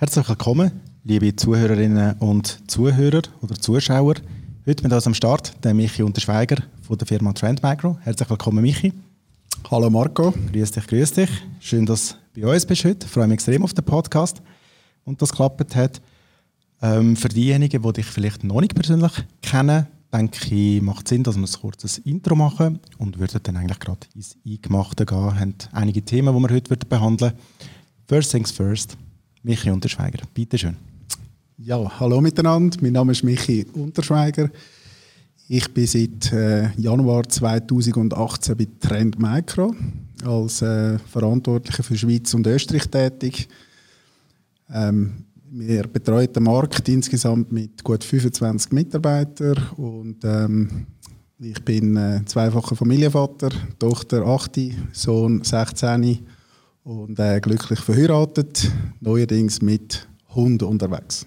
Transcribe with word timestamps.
Herzlich 0.00 0.30
willkommen, 0.30 0.80
liebe 1.04 1.36
Zuhörerinnen 1.36 2.14
und 2.20 2.70
Zuhörer 2.70 3.20
oder 3.42 3.54
Zuschauer. 3.54 4.14
Heute 4.64 4.82
mit 4.82 4.92
uns 4.94 5.06
am 5.06 5.12
Start 5.12 5.62
der 5.62 5.74
Michi 5.74 6.02
Unterschweiger 6.02 6.62
von 6.80 6.96
der 6.96 7.06
Firma 7.06 7.34
Trend 7.34 7.62
Micro. 7.62 7.98
Herzlich 8.00 8.30
willkommen, 8.30 8.62
Michi. 8.62 8.94
Hallo 9.70 9.90
Marco. 9.90 10.32
Grüß 10.54 10.70
dich, 10.70 10.86
grüß 10.86 11.12
dich. 11.12 11.28
Schön, 11.60 11.84
dass 11.84 12.16
du 12.32 12.40
bei 12.40 12.50
uns 12.50 12.64
bist 12.64 12.82
heute. 12.86 13.04
Ich 13.04 13.12
freue 13.12 13.26
mich 13.26 13.34
extrem 13.34 13.62
auf 13.62 13.74
den 13.74 13.84
Podcast 13.84 14.40
und 15.04 15.20
das 15.20 15.32
geklappt 15.32 15.76
hat. 15.76 16.00
Ähm, 16.80 17.14
für 17.14 17.28
diejenigen, 17.28 17.82
die 17.82 17.92
dich 17.92 18.06
vielleicht 18.06 18.42
noch 18.42 18.62
nicht 18.62 18.74
persönlich 18.74 19.12
kennen, 19.42 19.86
denke 20.10 20.54
ich, 20.54 20.80
macht 20.80 21.04
es 21.04 21.10
Sinn, 21.10 21.24
dass 21.24 21.36
wir 21.36 21.46
ein 21.46 21.60
kurzes 21.60 21.98
Intro 21.98 22.34
machen 22.36 22.80
und 22.96 23.18
würden 23.18 23.40
dann 23.42 23.58
eigentlich 23.58 23.78
gerade 23.78 24.06
ins 24.14 24.34
Eingemachte 24.46 25.04
gehen. 25.04 25.18
Wir 25.18 25.40
haben 25.40 25.54
einige 25.72 26.00
Themen, 26.00 26.34
die 26.34 26.42
wir 26.42 26.54
heute 26.56 26.86
behandeln 26.86 27.34
First 28.08 28.30
things 28.30 28.50
first. 28.50 28.96
Michi 29.42 29.70
Unterschweiger, 29.70 30.20
bitte 30.34 30.58
schön. 30.58 30.76
Ja, 31.56 31.98
hallo 31.98 32.20
miteinander. 32.20 32.76
Mein 32.82 32.92
Name 32.92 33.12
ist 33.12 33.22
Michi 33.22 33.66
Unterschweiger. 33.72 34.50
Ich 35.48 35.72
bin 35.72 35.86
seit 35.86 36.30
äh, 36.32 36.70
Januar 36.76 37.26
2018 37.26 38.56
bei 38.56 38.68
Trend 38.78 39.18
Micro 39.18 39.74
als 40.24 40.60
äh, 40.60 40.98
Verantwortlicher 40.98 41.82
für 41.82 41.96
Schweiz 41.96 42.34
und 42.34 42.46
Österreich 42.46 42.86
tätig. 42.88 43.48
Ähm, 44.70 45.24
wir 45.50 45.88
betreuen 45.88 46.32
den 46.32 46.42
Markt 46.42 46.86
insgesamt 46.88 47.50
mit 47.50 47.82
gut 47.82 48.04
25 48.04 48.72
Mitarbeitern 48.72 49.56
und 49.76 50.18
ähm, 50.22 50.86
ich 51.38 51.64
bin 51.64 51.96
äh, 51.96 52.20
zweifacher 52.26 52.76
Familienvater, 52.76 53.48
Tochter 53.78 54.26
8, 54.26 54.60
Sohn 54.92 55.42
16 55.42 56.26
und 56.90 57.18
äh, 57.20 57.40
glücklich 57.40 57.78
verheiratet, 57.78 58.70
neuerdings 59.00 59.62
mit 59.62 60.08
Hund 60.34 60.62
unterwegs. 60.62 61.24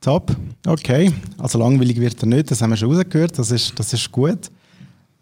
Top, 0.00 0.34
okay. 0.66 1.12
Also 1.38 1.58
langweilig 1.58 2.00
wird 2.00 2.20
er 2.20 2.26
nicht, 2.26 2.50
das 2.50 2.60
haben 2.60 2.70
wir 2.70 2.76
schon 2.76 2.92
rausgehört, 2.92 3.38
das 3.38 3.52
ist, 3.52 3.78
das 3.78 3.92
ist 3.92 4.10
gut. 4.10 4.50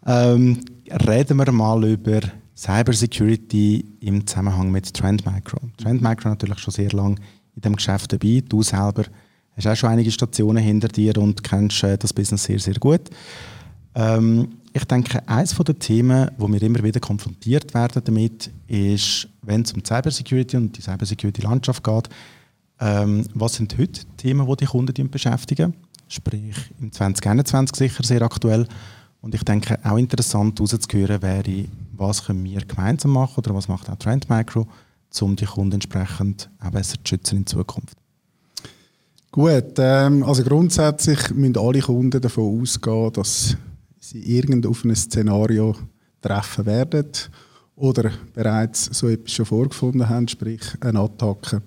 Ähm, 0.05 0.59
reden 1.07 1.37
wir 1.37 1.51
mal 1.51 1.83
über 1.83 2.21
Cybersecurity 2.57 3.85
im 3.99 4.25
Zusammenhang 4.25 4.71
mit 4.71 4.91
Trend 4.93 5.25
Micro. 5.25 5.59
Trend 5.77 6.01
Micro 6.01 6.29
natürlich 6.29 6.59
schon 6.59 6.73
sehr 6.73 6.91
lange 6.91 7.15
in 7.55 7.61
dem 7.61 7.75
Geschäft 7.75 8.11
dabei. 8.11 8.41
Du 8.47 8.63
selber 8.63 9.03
hast 9.55 9.67
auch 9.67 9.75
schon 9.75 9.89
einige 9.89 10.09
Stationen 10.09 10.63
hinter 10.63 10.87
dir 10.87 11.15
und 11.17 11.43
kennst 11.43 11.83
äh, 11.83 11.97
das 11.97 12.13
Business 12.13 12.45
sehr, 12.45 12.59
sehr 12.59 12.75
gut. 12.75 13.01
Ähm, 13.93 14.58
ich 14.73 14.85
denke, 14.85 15.27
eines 15.27 15.55
der 15.55 15.79
Themen, 15.79 16.31
wo 16.37 16.47
wir 16.47 16.61
immer 16.61 16.83
wieder 16.83 16.99
konfrontiert 16.99 17.73
werden 17.73 18.01
damit, 18.03 18.51
ist, 18.67 19.27
wenn 19.41 19.61
es 19.61 19.73
um 19.73 19.83
Cybersecurity 19.83 20.57
und 20.57 20.77
die 20.77 20.81
Cybersecurity-Landschaft 20.81 21.83
geht, 21.83 22.09
ähm, 22.79 23.25
was 23.33 23.55
sind 23.55 23.77
heute 23.77 24.01
Themen, 24.17 24.47
die 24.47 24.55
die 24.57 24.65
Kunden 24.65 25.09
beschäftigen? 25.09 25.73
Sprich, 26.07 26.55
im 26.79 26.91
2021 26.91 27.75
sicher 27.75 28.03
sehr 28.03 28.21
aktuell. 28.21 28.67
Und 29.21 29.35
ich 29.35 29.43
denke, 29.43 29.77
auch 29.83 29.97
interessant 29.97 30.59
herauszuhören 30.59 31.21
wäre, 31.21 31.65
was 31.93 32.25
können 32.25 32.43
wir 32.43 32.61
gemeinsam 32.61 33.11
machen 33.11 33.35
oder 33.37 33.53
was 33.53 33.67
macht 33.67 33.89
auch 33.89 33.97
Trend 33.97 34.29
Micro, 34.29 34.67
um 35.21 35.35
die 35.35 35.45
Kunden 35.45 35.73
entsprechend 35.73 36.49
auch 36.63 36.71
besser 36.71 36.95
zu 37.03 37.09
schützen 37.09 37.39
in 37.39 37.45
Zukunft? 37.45 37.97
Gut, 39.31 39.73
ähm, 39.77 40.23
also 40.23 40.43
grundsätzlich 40.43 41.29
müssen 41.31 41.57
alle 41.57 41.81
Kunden 41.81 42.21
davon 42.21 42.61
ausgehen, 42.61 43.13
dass 43.13 43.57
sie 44.09 44.37
irgend 44.37 44.65
auf 44.65 44.83
ein 44.83 44.95
Szenario 44.95 45.75
treffen 46.21 46.65
werden 46.65 47.09
oder 47.75 48.11
bereits 48.33 48.85
so 48.85 49.07
etwas 49.07 49.31
schon 49.31 49.45
vorgefunden 49.45 50.09
haben, 50.09 50.27
sprich 50.27 50.61
eine 50.81 50.99
Attacke. 50.99 51.61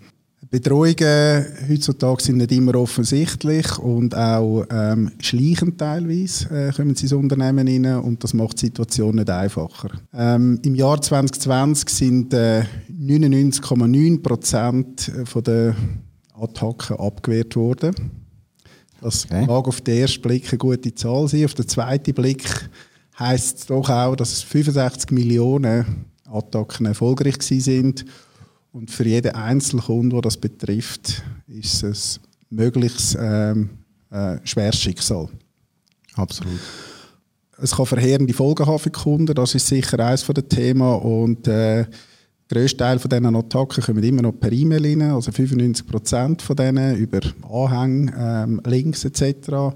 Bedrohungen 0.51 1.47
heutzutage 1.67 2.23
sind 2.23 2.37
nicht 2.37 2.53
immer 2.53 2.75
offensichtlich 2.75 3.79
und 3.79 4.15
auch 4.15 4.67
ähm, 4.71 5.11
schleichend 5.19 5.79
teilweise 5.79 6.51
äh, 6.51 6.73
kommen 6.73 6.95
sie 6.95 7.05
ins 7.05 7.15
Unternehmen 7.15 7.67
rein 7.67 8.01
und 8.01 8.23
das 8.23 8.35
macht 8.35 8.61
die 8.61 8.67
Situation 8.67 9.15
nicht 9.15 9.31
einfacher. 9.31 9.89
Ähm, 10.13 10.61
Im 10.63 10.75
Jahr 10.75 11.01
2020 11.01 11.89
sind 11.89 12.35
äh, 12.35 12.65
99,9 12.93 14.23
Prozent 14.23 15.11
der 15.47 15.75
Attacken 16.35 16.97
abgewehrt 16.99 17.57
worden. 17.57 18.22
Das 19.03 19.25
okay. 19.25 19.45
mag 19.47 19.67
auf 19.67 19.81
den 19.81 19.99
ersten 19.99 20.23
Blick 20.23 20.49
eine 20.49 20.59
gute 20.59 20.95
Zahl 20.95 21.29
sein. 21.29 21.45
Auf 21.45 21.55
den 21.55 21.69
zweiten 21.69 22.15
Blick 22.15 22.45
heißt 23.19 23.59
es 23.59 23.67
doch 23.67 23.91
auch, 23.91 24.15
dass 24.15 24.43
65 24.43 25.11
Millionen 25.11 26.07
Attacken 26.25 26.87
erfolgreich 26.87 27.37
sind 27.41 28.05
und 28.73 28.91
für 28.91 29.07
jeden 29.07 29.35
Einzelkunden, 29.35 30.11
der 30.11 30.23
das 30.23 30.37
betrifft, 30.37 31.23
ist 31.47 31.83
es 31.83 32.21
ein 32.51 32.57
mögliches 32.57 33.17
ähm, 33.21 33.71
äh, 34.11 34.39
schweres 34.45 34.79
Schicksal. 34.79 35.29
Absolut. 36.15 36.61
Es 37.59 37.77
kann 37.77 37.87
verheerende 37.87 38.33
Folgen 38.33 38.67
haben 38.67 38.79
für 38.79 38.91
Kunden, 38.91 39.35
das 39.35 39.55
ist 39.55 39.67
sicher 39.67 39.99
eines 40.01 40.25
der 40.25 40.49
Themen. 40.49 40.83
Und 41.01 41.47
äh, 41.49 41.87
grösste 42.53 42.77
Teil 42.79 42.99
von 42.99 43.09
diesen 43.09 43.35
Attacken 43.35 43.83
kommen 43.83 44.05
immer 44.05 44.23
noch 44.23 44.33
per 44.33 44.53
E-Mail 44.53 44.85
rein, 44.85 45.03
also 45.03 45.31
95% 45.31 46.43
von 46.43 46.57
denen 46.57 46.97
über 46.97 47.21
Anhänge, 47.51 48.13
ähm, 48.17 48.61
Links 48.67 49.05
etc. 49.05 49.75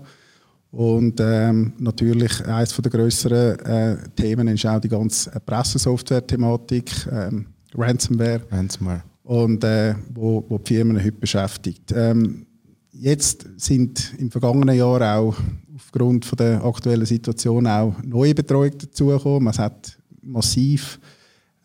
Und 0.70 1.19
ähm, 1.20 1.72
natürlich 1.78 2.44
eines 2.47 2.76
der 2.76 2.91
grösseren 2.91 3.59
äh, 3.60 3.97
Themen 4.14 4.48
ist 4.48 4.66
auch 4.66 4.81
die 4.81 4.88
ganze 4.88 5.31
Pressesoftware-Thematik. 5.41 7.09
Ähm, 7.10 7.47
Ransomware. 7.75 8.42
Ransomware. 8.50 9.03
Und 9.25 9.64
äh, 9.64 9.94
wo, 10.12 10.44
wo 10.48 10.58
die 10.58 10.75
Firmen 10.75 10.98
heute 10.98 11.12
beschäftigt. 11.12 11.93
Ähm, 11.97 12.47
jetzt 12.93 13.47
sind 13.56 14.12
im 14.19 14.31
vergangenen 14.31 14.76
Jahr 14.76 15.19
auch 15.19 15.34
aufgrund 15.75 16.25
von 16.25 16.37
der 16.37 16.62
aktuellen 16.62 17.06
Situation 17.06 17.66
auch 17.66 17.94
neue 18.04 18.34
Betreuungen 18.34 18.78
dazugekommen. 18.78 19.48
Es 19.48 19.58
hat 19.58 19.97
massiv 20.22 21.00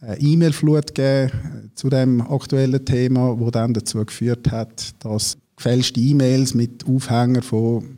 E-Mail-Flut 0.01 0.95
gegeben 0.95 1.31
äh, 1.66 1.75
zu 1.75 1.89
dem 1.89 2.22
aktuellen 2.22 2.84
Thema, 2.85 3.39
wo 3.39 3.51
dann 3.51 3.73
dazu 3.73 4.03
geführt 4.06 4.51
hat, 4.51 4.95
dass 5.00 5.38
gefälschte 5.56 6.00
E-Mails 6.00 6.53
mit 6.53 6.85
Aufhänger 6.88 7.41
von 7.41 7.97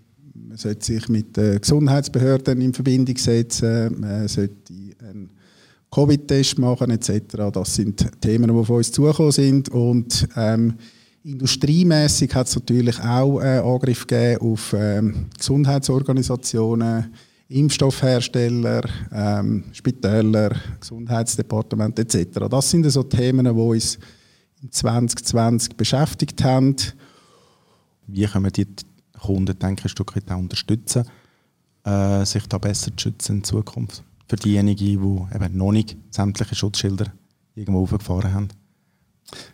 man 0.53 0.59
sollte 0.59 0.86
sich 0.86 1.09
mit 1.09 1.36
den 1.36 1.59
Gesundheitsbehörden 1.59 2.62
in 2.62 2.75
Verbindung 2.75 3.18
setzen, 3.18 4.00
man 4.00 4.28
sollte 4.28 4.56
einen 5.00 5.31
Covid-Test 5.90 6.59
machen 6.59 6.92
etc. 6.92 7.52
Das 7.52 7.74
sind 7.74 8.08
Themen, 8.22 8.56
die 8.56 8.66
von 8.66 8.78
uns 8.78 8.92
zugekommen 8.92 9.31
sind. 9.31 9.69
Und 9.69 10.28
ähm, 10.36 10.75
industriemäßig 11.24 12.36
hat 12.36 12.47
es 12.47 12.56
natürlich 12.56 13.00
auch 13.00 13.40
äh, 13.42 13.58
Angriff 13.59 14.06
gegeben 14.06 14.42
auf 14.42 14.75
ähm, 14.78 15.25
Gesundheitsorganisationen, 15.38 17.13
Impfstoffhersteller, 17.53 18.84
ähm, 19.12 19.66
Spitäler, 19.72 20.56
Gesundheitsdepartement 20.80 21.97
etc. 22.00 22.40
Das 22.50 22.69
sind 22.69 22.90
so 22.90 23.03
Themen, 23.03 23.46
die 23.46 23.52
uns 23.52 23.97
in 24.62 24.72
2020 24.72 25.75
beschäftigt 25.75 26.44
haben. 26.44 26.75
Wie 28.08 28.25
können 28.25 28.46
wir 28.46 28.52
die 28.52 28.68
Kunden, 29.19 29.58
denke 29.58 29.88
ich, 29.88 30.30
ein 30.30 30.38
unterstützen, 30.38 31.06
äh, 31.86 32.25
sich 32.25 32.47
da 32.47 32.58
besser 32.58 32.92
zu 32.96 33.03
schützen 33.03 33.38
in 33.38 33.44
Zukunft? 33.44 34.03
für 34.34 34.36
diejenigen, 34.36 34.78
die 34.78 34.94
eben 35.36 35.58
noch 35.58 35.72
nicht 35.72 35.96
sämtliche 36.09 36.56
Schutzschilder 36.56 37.06
irgendwo 37.56 37.84
aufgefahren 37.84 38.34
haben? 38.34 38.47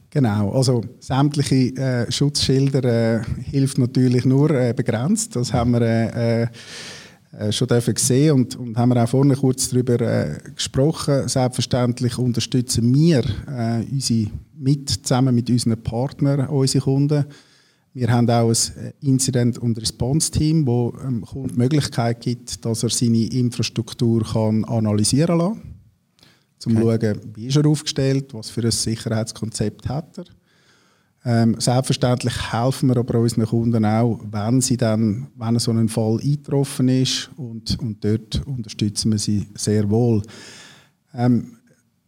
Genau, 0.09 0.51
also 0.51 0.83
sämtliche 0.99 1.75
äh, 1.75 2.11
Schutzschilder 2.11 2.83
äh, 3.19 3.23
hilft 3.43 3.77
natürlich 3.77 4.25
nur 4.25 4.49
äh, 4.51 4.73
begrenzt. 4.73 5.35
Das 5.35 5.53
haben 5.53 5.71
wir 5.71 5.81
äh, 5.81 6.43
äh, 6.43 6.47
schon 7.51 7.67
dürfen 7.67 7.93
gesehen 7.93 8.35
und, 8.35 8.55
und 8.55 8.77
haben 8.77 8.89
wir 8.89 9.03
auch 9.03 9.09
vorne 9.09 9.35
kurz 9.35 9.69
darüber 9.69 9.99
äh, 10.01 10.37
gesprochen. 10.55 11.27
Selbstverständlich 11.27 12.17
unterstützen 12.17 12.93
wir 12.93 13.23
unsere 13.91 14.31
mit, 14.57 14.89
zusammen 14.89 15.35
mit 15.35 15.49
unseren 15.49 15.81
Partnern 15.81 16.47
unsere 16.47 16.83
Kunden 16.83 17.25
wir 17.93 18.11
haben 18.11 18.29
auch 18.29 18.49
ein 18.51 18.93
Incident- 19.01 19.57
und 19.57 19.79
Response-Team, 19.79 20.65
das 20.65 21.01
dem 21.01 21.21
Kunden 21.21 21.49
die 21.49 21.57
Möglichkeit 21.57 22.21
gibt, 22.21 22.63
dass 22.63 22.83
er 22.83 22.89
seine 22.89 23.25
Infrastruktur 23.25 24.23
kann 24.23 24.63
analysieren 24.65 25.39
kann. 25.39 25.61
Um 26.65 26.77
okay. 26.77 26.99
zu 26.99 27.07
schauen, 27.07 27.35
wie 27.35 27.47
ist 27.47 27.57
er 27.57 27.65
aufgestellt, 27.65 28.33
was 28.33 28.49
für 28.49 28.61
ein 28.61 28.71
Sicherheitskonzept 28.71 29.87
hat 29.87 30.17
er. 30.17 30.25
Ähm, 31.25 31.59
selbstverständlich 31.59 32.53
helfen 32.53 32.89
wir 32.89 32.97
aber 32.97 33.19
unseren 33.19 33.45
Kunden 33.45 33.83
auch, 33.83 34.19
wenn, 34.31 34.61
sie 34.61 34.77
dann, 34.77 35.27
wenn 35.35 35.59
so 35.59 35.71
ein 35.71 35.89
Fall 35.89 36.19
eingetroffen 36.21 36.87
ist 36.87 37.29
und, 37.35 37.77
und 37.79 38.03
dort 38.03 38.41
unterstützen 38.45 39.11
wir 39.11 39.19
sie 39.19 39.47
sehr 39.53 39.89
wohl. 39.89 40.21
Ähm, 41.13 41.57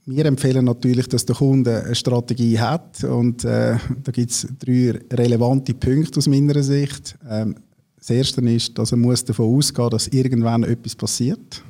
wir 0.05 0.25
empfehlen 0.25 0.65
natürlich, 0.65 1.07
dass 1.07 1.25
der 1.25 1.35
Kunde 1.35 1.83
eine 1.83 1.95
Strategie 1.95 2.59
hat 2.59 3.03
und 3.03 3.43
äh, 3.43 3.77
da 4.03 4.11
gibt 4.11 4.31
es 4.31 4.47
drei 4.59 4.99
relevante 5.11 5.73
Punkte 5.73 6.17
aus 6.17 6.27
meiner 6.27 6.63
Sicht. 6.63 7.17
Ähm, 7.29 7.55
das 7.97 8.09
erste 8.09 8.41
ist, 8.41 8.77
dass 8.77 8.91
er 8.91 8.97
muss 8.97 9.23
davon 9.25 9.55
ausgehen 9.55 9.83
muss, 9.83 9.91
dass 9.91 10.07
irgendwann 10.07 10.63
etwas 10.63 10.95
passiert. 10.95 11.63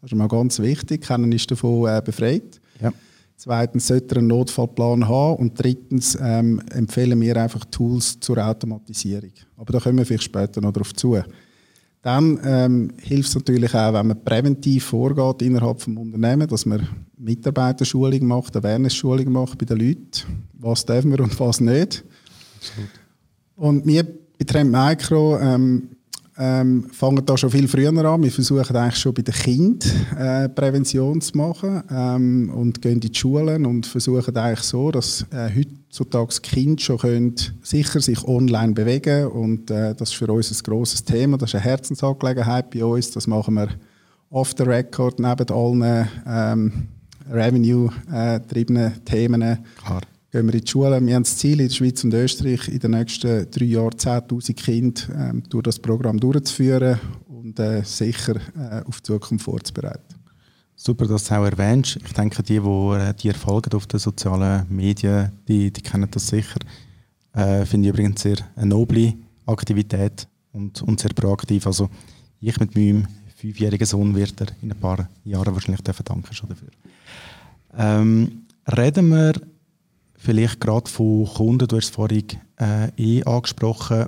Das 0.00 0.12
ist 0.12 0.14
mal 0.16 0.28
ganz 0.28 0.60
wichtig. 0.60 1.02
Keiner 1.02 1.34
ist 1.34 1.50
davon 1.50 1.88
äh, 1.88 2.00
befreit. 2.04 2.60
Ja. 2.80 2.92
Zweitens 3.36 3.86
sollte 3.86 4.14
er 4.14 4.18
einen 4.18 4.28
Notfallplan 4.28 5.08
haben. 5.08 5.36
Und 5.36 5.62
drittens 5.62 6.16
ähm, 6.20 6.60
empfehlen 6.70 7.20
wir 7.20 7.36
einfach 7.36 7.64
Tools 7.66 8.18
zur 8.20 8.38
Automatisierung. 8.38 9.32
Aber 9.56 9.72
da 9.72 9.80
kommen 9.80 9.98
wir 9.98 10.06
vielleicht 10.06 10.24
später 10.24 10.60
noch 10.60 10.72
darauf 10.72 10.94
zu. 10.94 11.18
Dann 12.02 12.38
ähm, 12.44 12.92
hilft 13.02 13.30
es 13.30 13.34
natürlich 13.34 13.74
auch, 13.74 13.92
wenn 13.92 14.06
man 14.06 14.24
präventiv 14.24 14.84
vorgeht 14.84 15.42
innerhalb 15.42 15.78
des 15.78 15.88
Unternehmens, 15.88 16.50
dass 16.50 16.64
man 16.64 16.86
Mitarbeiterschulung 17.16 18.26
macht, 18.26 18.56
Awareness-Schulung 18.56 19.32
macht 19.32 19.58
bei 19.58 19.66
den 19.66 19.78
Leuten. 19.78 20.10
Was 20.54 20.86
dürfen 20.86 21.10
wir 21.10 21.20
und 21.20 21.38
was 21.40 21.60
nicht. 21.60 22.04
Und 23.56 23.86
wir 23.86 24.04
bei 24.04 24.44
Trend 24.44 24.70
Micro 24.70 25.38
ähm, 25.40 25.95
ähm, 26.38 26.86
fangen 26.92 27.24
da 27.24 27.36
schon 27.36 27.50
viel 27.50 27.66
früher 27.68 27.88
an. 27.88 28.22
Wir 28.22 28.30
versuchen 28.30 28.76
eigentlich 28.76 28.96
schon 28.96 29.14
bei 29.14 29.22
den 29.22 29.34
Kindern 29.34 29.90
äh, 30.18 30.48
Prävention 30.48 31.20
zu 31.20 31.36
machen 31.36 31.82
ähm, 31.90 32.50
und 32.54 32.82
gehen 32.82 32.94
in 32.94 33.00
die 33.00 33.14
Schulen 33.14 33.64
und 33.64 33.86
versuchen 33.86 34.36
eigentlich 34.36 34.60
so, 34.60 34.90
dass 34.90 35.24
äh, 35.30 35.48
heutzutage 35.54 36.40
Kinder 36.42 36.82
schon 36.82 36.98
können 36.98 37.34
sicher 37.62 38.00
sich 38.00 38.22
online 38.24 38.74
bewegen 38.74 39.28
und 39.28 39.70
äh, 39.70 39.94
das 39.94 40.10
ist 40.10 40.16
für 40.16 40.30
uns 40.30 40.50
ein 40.50 40.62
grosses 40.62 41.04
Thema. 41.04 41.38
Das 41.38 41.50
ist 41.50 41.54
eine 41.54 41.64
Herzensangelegenheit 41.64 42.70
bei 42.70 42.84
uns. 42.84 43.10
Das 43.12 43.26
machen 43.26 43.54
wir 43.54 43.68
off 44.30 44.52
the 44.56 44.64
record 44.64 45.18
neben 45.18 45.50
allen 45.50 46.08
ähm, 46.26 46.88
revenue-getriebenen 47.30 48.92
äh, 48.92 49.00
Themen. 49.04 49.58
Klar 49.82 50.02
gehen 50.36 50.46
wir 50.48 50.54
in 50.54 50.60
die 50.60 50.70
Schule. 50.70 51.06
Wir 51.06 51.14
haben 51.14 51.22
das 51.22 51.38
Ziel, 51.38 51.60
in 51.60 51.68
der 51.68 51.74
Schweiz 51.74 52.04
und 52.04 52.12
Österreich 52.12 52.68
in 52.68 52.78
den 52.78 52.90
nächsten 52.90 53.50
drei 53.50 53.64
Jahren 53.64 53.92
10'000 53.92 54.52
Kinder 54.54 55.02
ähm, 55.16 55.42
durch 55.48 55.62
das 55.62 55.78
Programm 55.78 56.20
durchzuführen 56.20 57.00
und 57.26 57.58
äh, 57.58 57.82
sicher 57.84 58.36
äh, 58.36 58.82
auf 58.86 59.00
die 59.00 59.04
Zukunft 59.04 59.44
vorzubereiten. 59.44 60.14
Super, 60.74 61.06
dass 61.06 61.24
du 61.24 61.32
es 61.34 61.38
auch 61.38 61.44
erwähnst. 61.44 61.96
Ich 62.04 62.12
denke, 62.12 62.42
die, 62.42 62.60
die 62.60 62.92
äh, 62.94 63.14
dir 63.14 63.34
folgen 63.34 63.72
auf 63.72 63.86
den 63.86 63.98
sozialen 63.98 64.66
Medien, 64.68 65.32
die, 65.48 65.70
die 65.70 65.80
kennen 65.80 66.08
das 66.10 66.26
sicher. 66.26 66.60
Äh, 67.32 67.64
Finde 67.64 67.88
ich 67.88 67.94
übrigens 67.94 68.20
sehr 68.20 68.36
eine 68.56 68.66
noble 68.66 69.14
Aktivität 69.46 70.28
und, 70.52 70.82
und 70.82 71.00
sehr 71.00 71.14
proaktiv. 71.14 71.66
Also 71.66 71.88
ich 72.40 72.60
mit 72.60 72.76
meinem 72.76 73.06
fünfjährigen 73.36 73.86
Sohn 73.86 74.14
wird 74.14 74.38
er 74.38 74.48
in 74.60 74.70
ein 74.70 74.78
paar 74.78 75.08
Jahren 75.24 75.54
wahrscheinlich 75.54 75.80
danken 75.82 76.34
schon 76.34 76.50
dafür. 76.50 76.68
Ähm, 77.78 78.42
reden 78.66 79.08
wir 79.08 79.32
vielleicht 80.18 80.60
gerade 80.60 80.90
von 80.90 81.26
Kunden, 81.26 81.68
du 81.68 81.76
hast 81.76 81.84
es 81.86 81.90
vorhin 81.90 82.24
äh, 82.58 82.88
eh 82.96 83.24
angesprochen, 83.24 84.06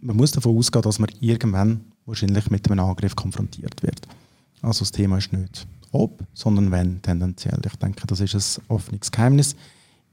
man 0.00 0.16
muss 0.16 0.32
davon 0.32 0.56
ausgehen, 0.56 0.82
dass 0.82 0.98
man 0.98 1.10
irgendwann 1.20 1.80
wahrscheinlich 2.04 2.50
mit 2.50 2.70
einem 2.70 2.80
Angriff 2.80 3.14
konfrontiert 3.14 3.82
wird. 3.82 4.06
Also 4.62 4.80
das 4.80 4.92
Thema 4.92 5.18
ist 5.18 5.32
nicht 5.32 5.66
ob, 5.92 6.24
sondern 6.34 6.70
wenn 6.70 7.00
tendenziell. 7.00 7.58
Ich 7.64 7.76
denke, 7.76 8.06
das 8.06 8.20
ist 8.20 8.34
ein 8.34 8.64
offenes 8.68 9.10
Geheimnis 9.10 9.56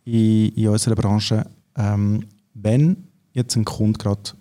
in, 0.06 0.50
in 0.50 0.68
unserer 0.68 0.96
Branche. 0.96 1.46
Ähm, 1.76 2.26
wenn 2.54 3.08
jetzt 3.34 3.56
ein 3.56 3.66
Kunde 3.66 3.98
gerade 3.98 4.32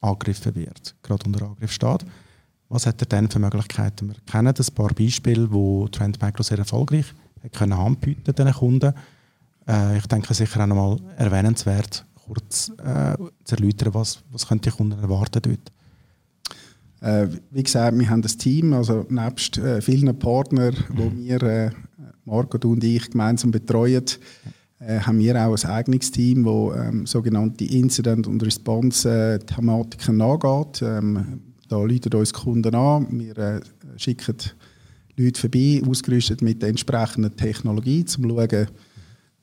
angegriffen 0.00 0.54
wird, 0.54 0.94
gerade 1.02 1.24
unter 1.26 1.46
Angriff 1.46 1.72
steht, 1.72 2.04
was 2.68 2.86
hat 2.86 3.00
er 3.00 3.06
dann 3.06 3.30
für 3.30 3.38
Möglichkeiten? 3.38 4.08
Wir 4.08 4.16
kennen 4.26 4.48
ein 4.48 4.74
paar 4.74 4.92
Beispiele, 4.92 5.50
wo 5.50 5.88
Trend 5.88 6.20
Micro 6.20 6.42
sehr 6.42 6.58
erfolgreich 6.58 7.06
hat 7.42 7.52
können 7.52 7.72
anbieten 7.72 8.34
diesen 8.34 8.52
Kunden 8.52 8.92
äh, 9.68 9.98
ich 9.98 10.06
denke 10.06 10.34
sicher 10.34 10.62
auch 10.62 10.66
nochmal 10.66 10.98
erwähnenswert, 11.16 12.04
kurz 12.26 12.72
äh, 12.78 13.16
zu 13.44 13.56
erläutern, 13.56 13.94
was, 13.94 14.20
was 14.30 14.46
könnte 14.46 14.70
die 14.70 14.76
Kunden 14.76 15.00
erwarten 15.00 15.42
dort. 15.42 15.72
Äh, 17.00 17.28
wie 17.50 17.62
gesagt, 17.62 17.98
wir 17.98 18.08
haben 18.08 18.22
das 18.22 18.36
Team, 18.36 18.72
also 18.72 19.06
nebst 19.08 19.58
äh, 19.58 19.80
vielen 19.80 20.18
Partnern, 20.18 20.74
wo 20.90 21.12
wir, 21.14 21.42
äh, 21.42 21.70
Marco, 22.24 22.58
und 22.68 22.82
ich 22.82 23.10
gemeinsam 23.10 23.50
betreuen, 23.50 24.04
äh, 24.78 25.00
haben 25.00 25.18
wir 25.18 25.36
auch 25.36 25.56
ein 25.56 25.70
eigenes 25.70 26.10
Team, 26.10 26.44
das 26.44 26.88
ähm, 26.88 27.06
sogenannte 27.06 27.64
Incident- 27.64 28.26
und 28.26 28.42
Response-Thematiken 28.42 30.16
nachgeht. 30.16 30.82
Ähm, 30.82 31.40
da 31.68 31.82
läuten 31.82 32.14
uns 32.14 32.32
Kunden 32.32 32.74
an, 32.74 33.06
wir 33.10 33.38
äh, 33.38 33.60
schicken 33.96 34.36
Leute 35.16 35.40
vorbei, 35.40 35.82
ausgerüstet 35.86 36.42
mit 36.42 36.62
der 36.62 36.68
entsprechenden 36.68 37.36
Technologie, 37.36 38.00
um 38.00 38.06
zu 38.06 38.22
schauen, 38.22 38.66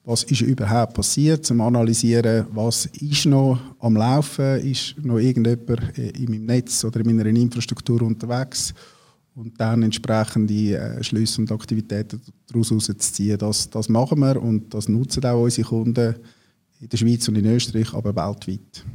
was 0.06 0.24
ist 0.24 0.42
überhaupt 0.42 0.96
passiert, 0.96 1.46
zum 1.46 1.62
analysieren, 1.62 2.46
was 2.52 2.88
ist 2.88 3.26
noch 3.26 3.60
am 3.80 3.96
Laufen, 3.96 4.60
ist 4.60 4.96
noch 5.04 5.18
irgendjemand 5.18 5.98
in 5.98 6.30
meinem 6.30 6.46
Netz 6.46 6.84
oder 6.84 7.00
in 7.00 7.16
meiner 7.16 7.26
Infrastruktur 7.26 8.02
unterwegs 8.02 8.74
und 9.36 9.60
dann 9.60 9.84
entsprechende 9.84 10.78
äh, 10.78 11.04
Schlüsse 11.04 11.42
und 11.42 11.52
Aktivitäten 11.52 12.22
daraus 12.48 12.68
zu 12.68 12.94
ziehen. 12.94 13.38
Das, 13.38 13.70
das 13.70 13.90
machen 13.90 14.20
wir 14.20 14.42
und 14.42 14.74
das 14.74 14.88
nutzen 14.88 15.26
auch 15.26 15.44
unsere 15.44 15.68
Kunden 15.68 16.16
in 16.80 16.90
der 16.90 16.98
Schweiz 16.98 17.28
und 17.28 17.38
in 17.38 17.46
Österreich, 17.46 17.94
aber 17.94 18.16
weltweit. 18.16 18.86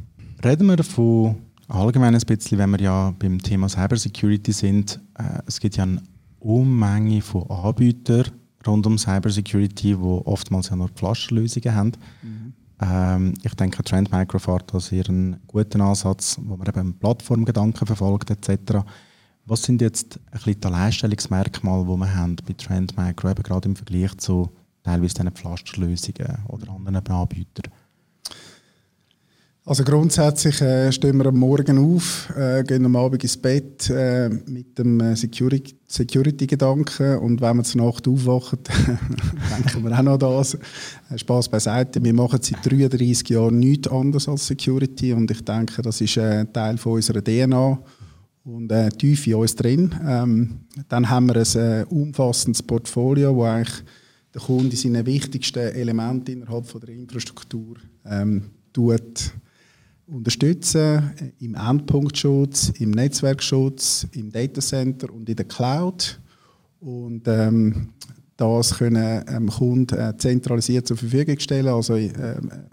Reden 0.43 0.67
wir 0.67 0.83
von 0.83 1.35
allgemein 1.67 2.15
ein 2.15 2.21
bisschen, 2.21 2.57
wenn 2.57 2.69
wir 2.71 2.81
ja 2.81 3.13
beim 3.17 3.41
Thema 3.41 3.67
Cybersecurity 3.67 4.51
sind. 4.51 4.99
Äh, 5.17 5.41
es 5.47 5.59
gibt 5.59 5.75
ja 5.75 5.83
eine 5.83 6.01
Unmenge 6.39 7.21
von 7.21 7.49
Anbietern, 7.49 8.25
rund 8.67 8.85
um 8.85 8.97
Cybersecurity, 8.97 9.95
die 9.95 9.95
oftmals 9.95 10.69
ja 10.69 10.75
nur 10.75 10.89
Pflasterlösungen 10.89 11.75
haben. 11.75 11.91
Mhm. 12.21 12.53
Ähm, 12.81 13.33
ich 13.43 13.53
denke, 13.55 13.83
Trend 13.83 14.11
Micro 14.11 14.39
fährt 14.39 14.71
sehr 14.81 15.07
einen 15.09 15.39
guten 15.47 15.81
Ansatz, 15.81 16.39
wo 16.41 16.55
man 16.55 16.67
eben 16.67 16.97
Plattformgedanken 16.97 17.85
verfolgt 17.85 18.29
etc. 18.29 18.85
Was 19.45 19.63
sind 19.63 19.81
jetzt 19.81 20.19
ein 20.27 20.31
bisschen 20.31 20.61
die 20.61 20.67
Alleinstellungsmerkmale, 20.67 21.83
die 21.83 21.97
wir 21.97 22.15
haben 22.15 22.35
bei 22.47 22.53
Trend 22.53 22.97
Micro, 22.97 23.31
eben 23.31 23.43
gerade 23.43 23.69
im 23.69 23.75
Vergleich 23.75 24.15
zu 24.17 24.49
teilweise 24.83 25.15
diesen 25.15 25.31
Pflasterlösungen 25.31 26.45
oder 26.47 26.71
anderen 26.71 27.07
Anbietern? 27.07 27.71
Also 29.69 29.83
grundsätzlich 29.83 30.61
äh, 30.61 30.91
stehen 30.91 31.17
wir 31.17 31.27
am 31.27 31.37
Morgen 31.37 31.77
auf, 31.77 32.33
äh, 32.35 32.63
gehen 32.63 32.85
am 32.85 32.95
Abend 32.95 33.21
ins 33.21 33.37
Bett 33.37 33.87
äh, 33.91 34.27
mit 34.27 34.79
dem 34.79 34.99
äh, 34.99 35.15
Security-Gedanken. 35.15 37.19
Und 37.19 37.39
wenn 37.39 37.57
wir 37.57 37.63
zur 37.63 37.85
Nacht 37.85 38.07
aufwachen, 38.07 38.57
denken 39.55 39.83
wir 39.83 39.95
auch 39.95 40.01
noch 40.01 40.17
das. 40.17 40.55
Äh, 40.55 41.19
Spaß 41.19 41.49
beiseite, 41.49 42.03
wir 42.03 42.15
machen 42.15 42.39
seit 42.41 42.65
33 42.65 43.29
Jahren 43.29 43.59
nichts 43.59 43.87
anderes 43.89 44.27
als 44.27 44.47
Security. 44.47 45.13
Und 45.13 45.29
ich 45.29 45.45
denke, 45.45 45.83
das 45.83 46.01
ist 46.01 46.17
ein 46.17 46.47
äh, 46.47 46.51
Teil 46.51 46.79
von 46.79 46.93
unserer 46.93 47.23
DNA 47.23 47.79
und 48.45 48.71
äh, 48.71 48.89
tief 48.89 49.27
in 49.27 49.35
uns 49.35 49.55
drin. 49.55 49.93
Ähm, 50.03 50.61
dann 50.87 51.11
haben 51.11 51.27
wir 51.27 51.35
ein 51.35 51.83
umfassendes 51.89 52.63
Portfolio, 52.63 53.35
wo 53.35 53.43
eigentlich 53.43 53.83
der 54.33 54.41
Kunde 54.41 54.75
seine 54.75 55.05
wichtigsten 55.05 55.59
Elemente 55.59 56.31
innerhalb 56.31 56.65
von 56.65 56.81
der 56.81 56.89
Infrastruktur 56.89 57.75
ähm, 58.03 58.45
tut 58.73 59.31
unterstützen 60.11 61.33
im 61.39 61.55
Endpunktschutz, 61.55 62.73
im 62.79 62.91
Netzwerkschutz, 62.91 64.07
im 64.13 64.31
Datacenter 64.31 65.13
und 65.13 65.29
in 65.29 65.35
der 65.35 65.45
Cloud. 65.45 66.19
Und 66.79 67.27
ähm, 67.27 67.89
das 68.37 68.77
können 68.77 69.23
ähm, 69.27 69.49
Kunden 69.49 69.99
äh, 69.99 70.15
zentralisiert 70.17 70.87
zur 70.87 70.97
Verfügung 70.97 71.37
stellen, 71.39 71.67
also 71.67 71.95
äh, 71.95 72.11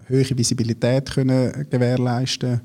höhere 0.07 0.39
Visibilität 0.39 1.11
können 1.11 1.67
gewährleisten. 1.69 2.61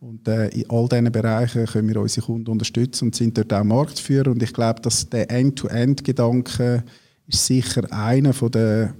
Und 0.00 0.28
äh, 0.28 0.48
in 0.48 0.68
all 0.68 0.86
diesen 0.88 1.10
Bereichen 1.10 1.64
können 1.64 1.88
wir 1.88 2.00
unsere 2.00 2.26
Kunden 2.26 2.50
unterstützen 2.50 3.06
und 3.06 3.14
sind 3.14 3.38
dort 3.38 3.52
auch 3.54 3.64
Marktführer. 3.64 4.30
Und 4.30 4.42
ich 4.42 4.52
glaube, 4.52 4.82
dass 4.82 5.08
der 5.08 5.30
End-to-End-Gedanke 5.30 6.84
ist 7.26 7.46
sicher 7.46 7.90
einer 7.90 8.32
von 8.34 8.50
der, 8.50 8.94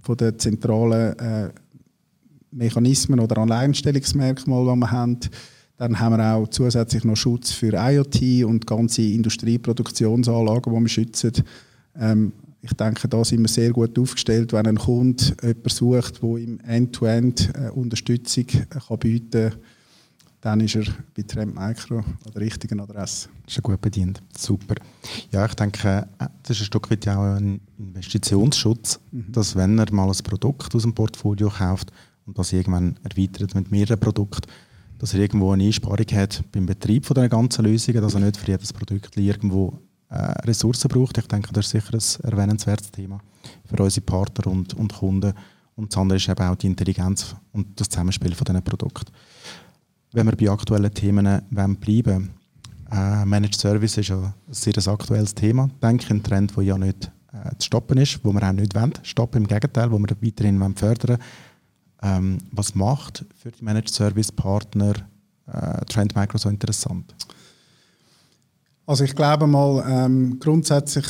von 0.00 0.16
der 0.16 0.38
zentralen 0.38 1.18
äh, 1.18 1.50
Mechanismen 2.56 3.20
oder 3.20 3.38
Alleinstellungsmerkmale, 3.38 4.72
die 4.72 4.80
wir 4.80 4.90
haben. 4.90 5.18
Dann 5.76 6.00
haben 6.00 6.16
wir 6.16 6.34
auch 6.34 6.48
zusätzlich 6.48 7.04
noch 7.04 7.16
Schutz 7.16 7.52
für 7.52 7.72
IoT 7.74 8.44
und 8.44 8.66
ganze 8.66 9.02
Industrieproduktionsanlagen, 9.02 10.74
die 10.74 10.80
wir 10.80 10.88
schützen. 10.88 11.32
Ähm, 11.98 12.32
ich 12.62 12.72
denke, 12.72 13.06
da 13.08 13.24
sind 13.24 13.42
wir 13.42 13.48
sehr 13.48 13.70
gut 13.70 13.98
aufgestellt, 13.98 14.52
wenn 14.52 14.66
ein 14.66 14.78
Kunde 14.78 15.24
jemanden 15.42 15.68
sucht, 15.68 16.22
der 16.22 16.36
ihm 16.36 16.58
End-to-End 16.60 17.52
-End 17.52 17.70
Unterstützung 17.70 18.46
kann 18.46 18.98
bieten 18.98 19.50
kann, 19.50 19.60
dann 20.40 20.60
ist 20.60 20.76
er 20.76 20.84
bei 21.14 21.22
Trend 21.22 21.54
Micro 21.54 21.98
an 21.98 22.14
der 22.32 22.42
richtigen 22.42 22.80
Adresse. 22.80 23.28
Das 23.44 23.56
ist 23.56 23.62
gut 23.62 23.80
bedient. 23.80 24.22
Super. 24.36 24.76
Ja, 25.32 25.44
ich 25.44 25.54
denke, 25.54 26.08
das 26.18 26.50
ist 26.50 26.62
ein 26.62 26.66
Stück 26.66 26.90
weit 26.90 27.08
auch 27.08 27.36
ein 27.36 27.60
Investitionsschutz, 27.78 29.00
mhm. 29.10 29.32
dass 29.32 29.56
wenn 29.56 29.78
er 29.78 29.92
mal 29.92 30.08
ein 30.08 30.22
Produkt 30.22 30.74
aus 30.74 30.82
dem 30.82 30.94
Portfolio 30.94 31.50
kauft, 31.50 31.90
und 32.26 32.38
das 32.38 32.52
irgendwann 32.52 32.98
erweitert 33.02 33.54
mit 33.54 33.70
mehreren 33.70 34.00
Produkten, 34.00 34.50
dass 34.98 35.14
er 35.14 35.20
irgendwo 35.20 35.52
eine 35.52 35.64
Einsparung 35.64 36.06
hat 36.12 36.42
beim 36.52 36.66
Betrieb 36.66 37.06
von 37.06 37.14
der 37.14 37.28
ganzen 37.28 37.64
Lösungen, 37.64 38.02
dass 38.02 38.14
er 38.14 38.20
nicht 38.20 38.36
für 38.36 38.50
jedes 38.50 38.72
Produkt 38.72 39.16
irgendwo 39.16 39.78
äh, 40.08 40.16
Ressourcen 40.42 40.88
braucht. 40.88 41.18
Ich 41.18 41.26
denke, 41.26 41.52
das 41.52 41.66
ist 41.66 41.72
sicher 41.72 41.94
ein 41.94 42.30
erwähnenswertes 42.30 42.90
Thema 42.90 43.20
für 43.64 43.82
unsere 43.82 44.04
Partner 44.04 44.50
und, 44.50 44.74
und 44.74 44.94
Kunden. 44.94 45.32
Und 45.74 45.92
das 45.92 45.98
andere 45.98 46.16
ist 46.16 46.28
eben 46.28 46.42
auch 46.42 46.56
die 46.56 46.68
Intelligenz 46.68 47.36
und 47.52 47.78
das 47.78 47.88
Zusammenspiel 47.88 48.34
von 48.34 48.46
diesen 48.46 48.62
Produkten. 48.62 49.12
Wenn 50.12 50.26
wir 50.26 50.36
bei 50.36 50.50
aktuellen 50.50 50.92
Themen 50.94 51.42
bleiben 51.50 52.30
äh, 52.90 53.24
Managed 53.24 53.56
Service 53.56 53.98
ist 53.98 54.08
ja 54.08 54.16
ein 54.16 54.34
sehr 54.48 54.74
aktuelles 54.86 55.34
Thema, 55.34 55.68
denke 55.82 56.04
ich, 56.04 56.10
ein 56.10 56.22
Trend, 56.22 56.56
der 56.56 56.64
ja 56.64 56.78
nicht 56.78 57.10
äh, 57.32 57.50
zu 57.58 57.66
stoppen 57.66 57.98
ist, 57.98 58.20
wo 58.24 58.32
wir 58.32 58.42
auch 58.42 58.52
nicht 58.52 58.74
wollen, 58.74 58.92
stoppen, 59.02 59.42
im 59.42 59.48
Gegenteil, 59.48 59.90
wo 59.90 59.98
wir 59.98 60.16
weiterhin 60.20 60.60
wollen 60.60 60.76
fördern 60.76 61.18
ähm, 62.06 62.38
Was 62.52 62.74
macht 62.74 63.24
für 63.36 63.50
die 63.50 63.64
Managed 63.64 63.90
Service 63.90 64.30
Partner 64.30 64.94
äh, 65.46 65.84
Trend 65.86 66.14
Micro 66.14 66.38
so 66.38 66.48
interessant? 66.48 67.14
Also 68.86 69.04
ich 69.04 69.14
glaube 69.14 69.46
mal, 69.46 69.84
ähm, 69.88 70.38
grundsätzlich 70.38 71.06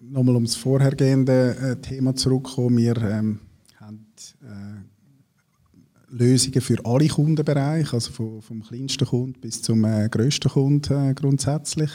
nochmal 0.00 0.36
um 0.36 0.44
das 0.44 0.54
vorhergehende 0.54 1.56
äh, 1.56 1.76
Thema 1.76 2.14
zurückzukommen, 2.14 2.76
wir 2.76 2.96
ähm, 2.98 3.40
haben 3.80 4.06
äh, 4.42 6.14
Lösungen 6.16 6.60
für 6.60 6.84
alle 6.84 7.08
Kundenbereiche, 7.08 7.94
also 7.94 8.12
vom, 8.12 8.42
vom 8.42 8.62
kleinsten 8.62 9.06
Kunden 9.06 9.40
bis 9.40 9.62
zum 9.62 9.84
äh, 9.84 10.08
grössten 10.08 10.50
Kunden 10.50 11.10
äh, 11.10 11.14
grundsätzlich. 11.14 11.90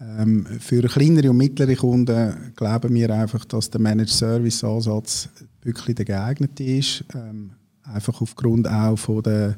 Ähm, 0.00 0.46
für 0.58 0.82
kleinere 0.82 1.30
und 1.30 1.36
mittlere 1.36 1.76
Kunden 1.76 2.52
glauben 2.56 2.94
wir 2.94 3.10
einfach, 3.10 3.44
dass 3.44 3.70
der 3.70 3.80
Managed 3.80 4.10
Service 4.10 4.64
Ansatz 4.64 5.28
wirklich 5.62 5.94
der 5.94 6.06
geeignete 6.06 6.64
ist. 6.64 7.04
Ähm, 7.14 7.52
einfach 7.84 8.20
aufgrund 8.20 8.68
auch 8.68 8.96
von 8.96 9.22
der 9.22 9.56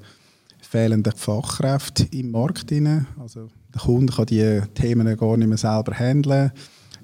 fehlenden 0.60 1.12
Fachkräfte 1.14 2.06
im 2.12 2.30
Markt. 2.30 2.72
Also 3.20 3.48
der 3.74 3.80
Kunde 3.80 4.12
kann 4.12 4.26
die 4.26 4.60
Themen 4.74 5.16
gar 5.16 5.36
nicht 5.36 5.48
mehr 5.48 5.58
selber 5.58 5.92
handeln. 5.92 6.52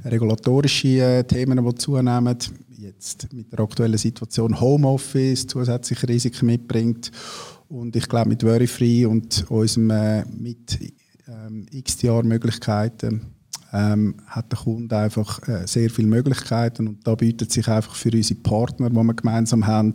Regulatorische 0.05 1.03
äh, 1.03 1.25
Themen, 1.25 1.65
die 1.65 1.75
zunehmen, 1.75 2.39
jetzt 2.79 3.33
mit 3.33 3.53
der 3.53 3.61
aktuellen 3.61 3.99
Situation 3.99 4.61
Homeoffice 4.61 5.47
zusätzliche 5.47 6.09
Risiken 6.09 6.47
mitbringt. 6.47 7.11
Und 7.69 7.97
ich 7.97 8.09
glaube, 8.09 8.31
mit 8.31 8.43
Verifree 8.43 9.05
und 9.05 9.45
unserem 9.51 9.91
äh, 9.91 10.25
mit 10.25 10.79
ähm, 11.27 11.67
XDR-Möglichkeiten 11.71 13.21
ähm, 13.73 14.15
hat 14.27 14.51
der 14.51 14.59
Kunde 14.61 14.97
einfach 14.97 15.47
äh, 15.47 15.67
sehr 15.67 15.91
viele 15.91 16.09
Möglichkeiten 16.09 16.89
und 16.89 17.07
da 17.07 17.15
bietet 17.15 17.53
sich 17.53 17.69
einfach 17.69 17.95
für 17.95 18.11
unsere 18.11 18.41
Partner, 18.41 18.89
die 18.89 18.97
wir 18.97 19.15
gemeinsam 19.15 19.67
haben, 19.67 19.93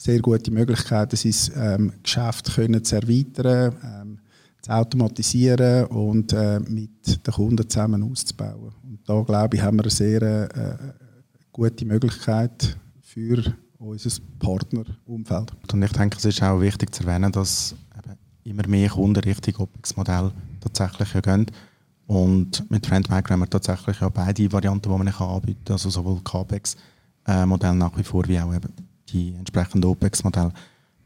sehr 0.00 0.20
gute 0.20 0.50
Möglichkeiten, 0.50 1.14
sein 1.14 1.34
ähm, 1.56 1.92
Geschäft 2.02 2.54
können 2.54 2.82
zu 2.82 2.96
erweitern, 2.96 3.76
ähm, 3.84 4.18
zu 4.62 4.70
automatisieren 4.70 5.84
und 5.86 6.32
äh, 6.32 6.58
mit 6.58 7.26
den 7.26 7.34
Kunden 7.34 7.68
zusammen 7.68 8.02
auszubauen. 8.02 8.72
Und 8.82 9.00
da 9.06 9.20
glaube 9.20 9.56
ich, 9.56 9.62
haben 9.62 9.76
wir 9.76 9.82
eine 9.82 9.90
sehr 9.90 10.22
äh, 10.22 10.76
gute 11.52 11.84
Möglichkeit 11.84 12.78
für 13.02 13.42
unser 13.78 14.10
Partnerumfeld. 14.38 15.52
Und 15.70 15.82
ich 15.82 15.92
denke, 15.92 16.16
es 16.16 16.24
ist 16.24 16.42
auch 16.42 16.62
wichtig 16.62 16.94
zu 16.94 17.04
erwähnen, 17.04 17.30
dass 17.30 17.74
immer 18.44 18.66
mehr 18.68 18.88
Kunden 18.88 19.22
Richtung 19.22 19.54
OPEX-Modell 19.64 20.32
tatsächlich 20.60 21.22
gehen. 21.22 21.44
Und 22.06 22.70
mit 22.70 22.86
Trendmicro 22.86 23.34
haben 23.34 23.40
wir 23.40 23.50
tatsächlich 23.50 24.00
ja 24.00 24.08
beide 24.08 24.50
Varianten, 24.50 24.90
die 24.90 24.98
man 24.98 25.08
anbieten 25.08 25.60
kann, 25.62 25.74
also 25.74 25.90
sowohl 25.90 26.22
CAPEX-Modell 26.22 27.74
nach 27.74 27.98
wie 27.98 28.02
vor 28.02 28.26
wie 28.26 28.40
auch 28.40 28.54
eben 28.54 28.89
die 29.12 29.34
entsprechenden 29.34 29.88
OPEX-Modelle. 29.88 30.52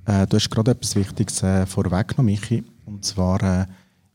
Äh, 0.06 0.26
du 0.26 0.36
hast 0.36 0.50
gerade 0.50 0.72
etwas 0.72 0.96
Wichtiges 0.96 1.42
äh, 1.42 1.66
vorweggenommen, 1.66 2.32
Michi. 2.32 2.64
Und 2.86 3.04
zwar, 3.04 3.42
äh, 3.42 3.66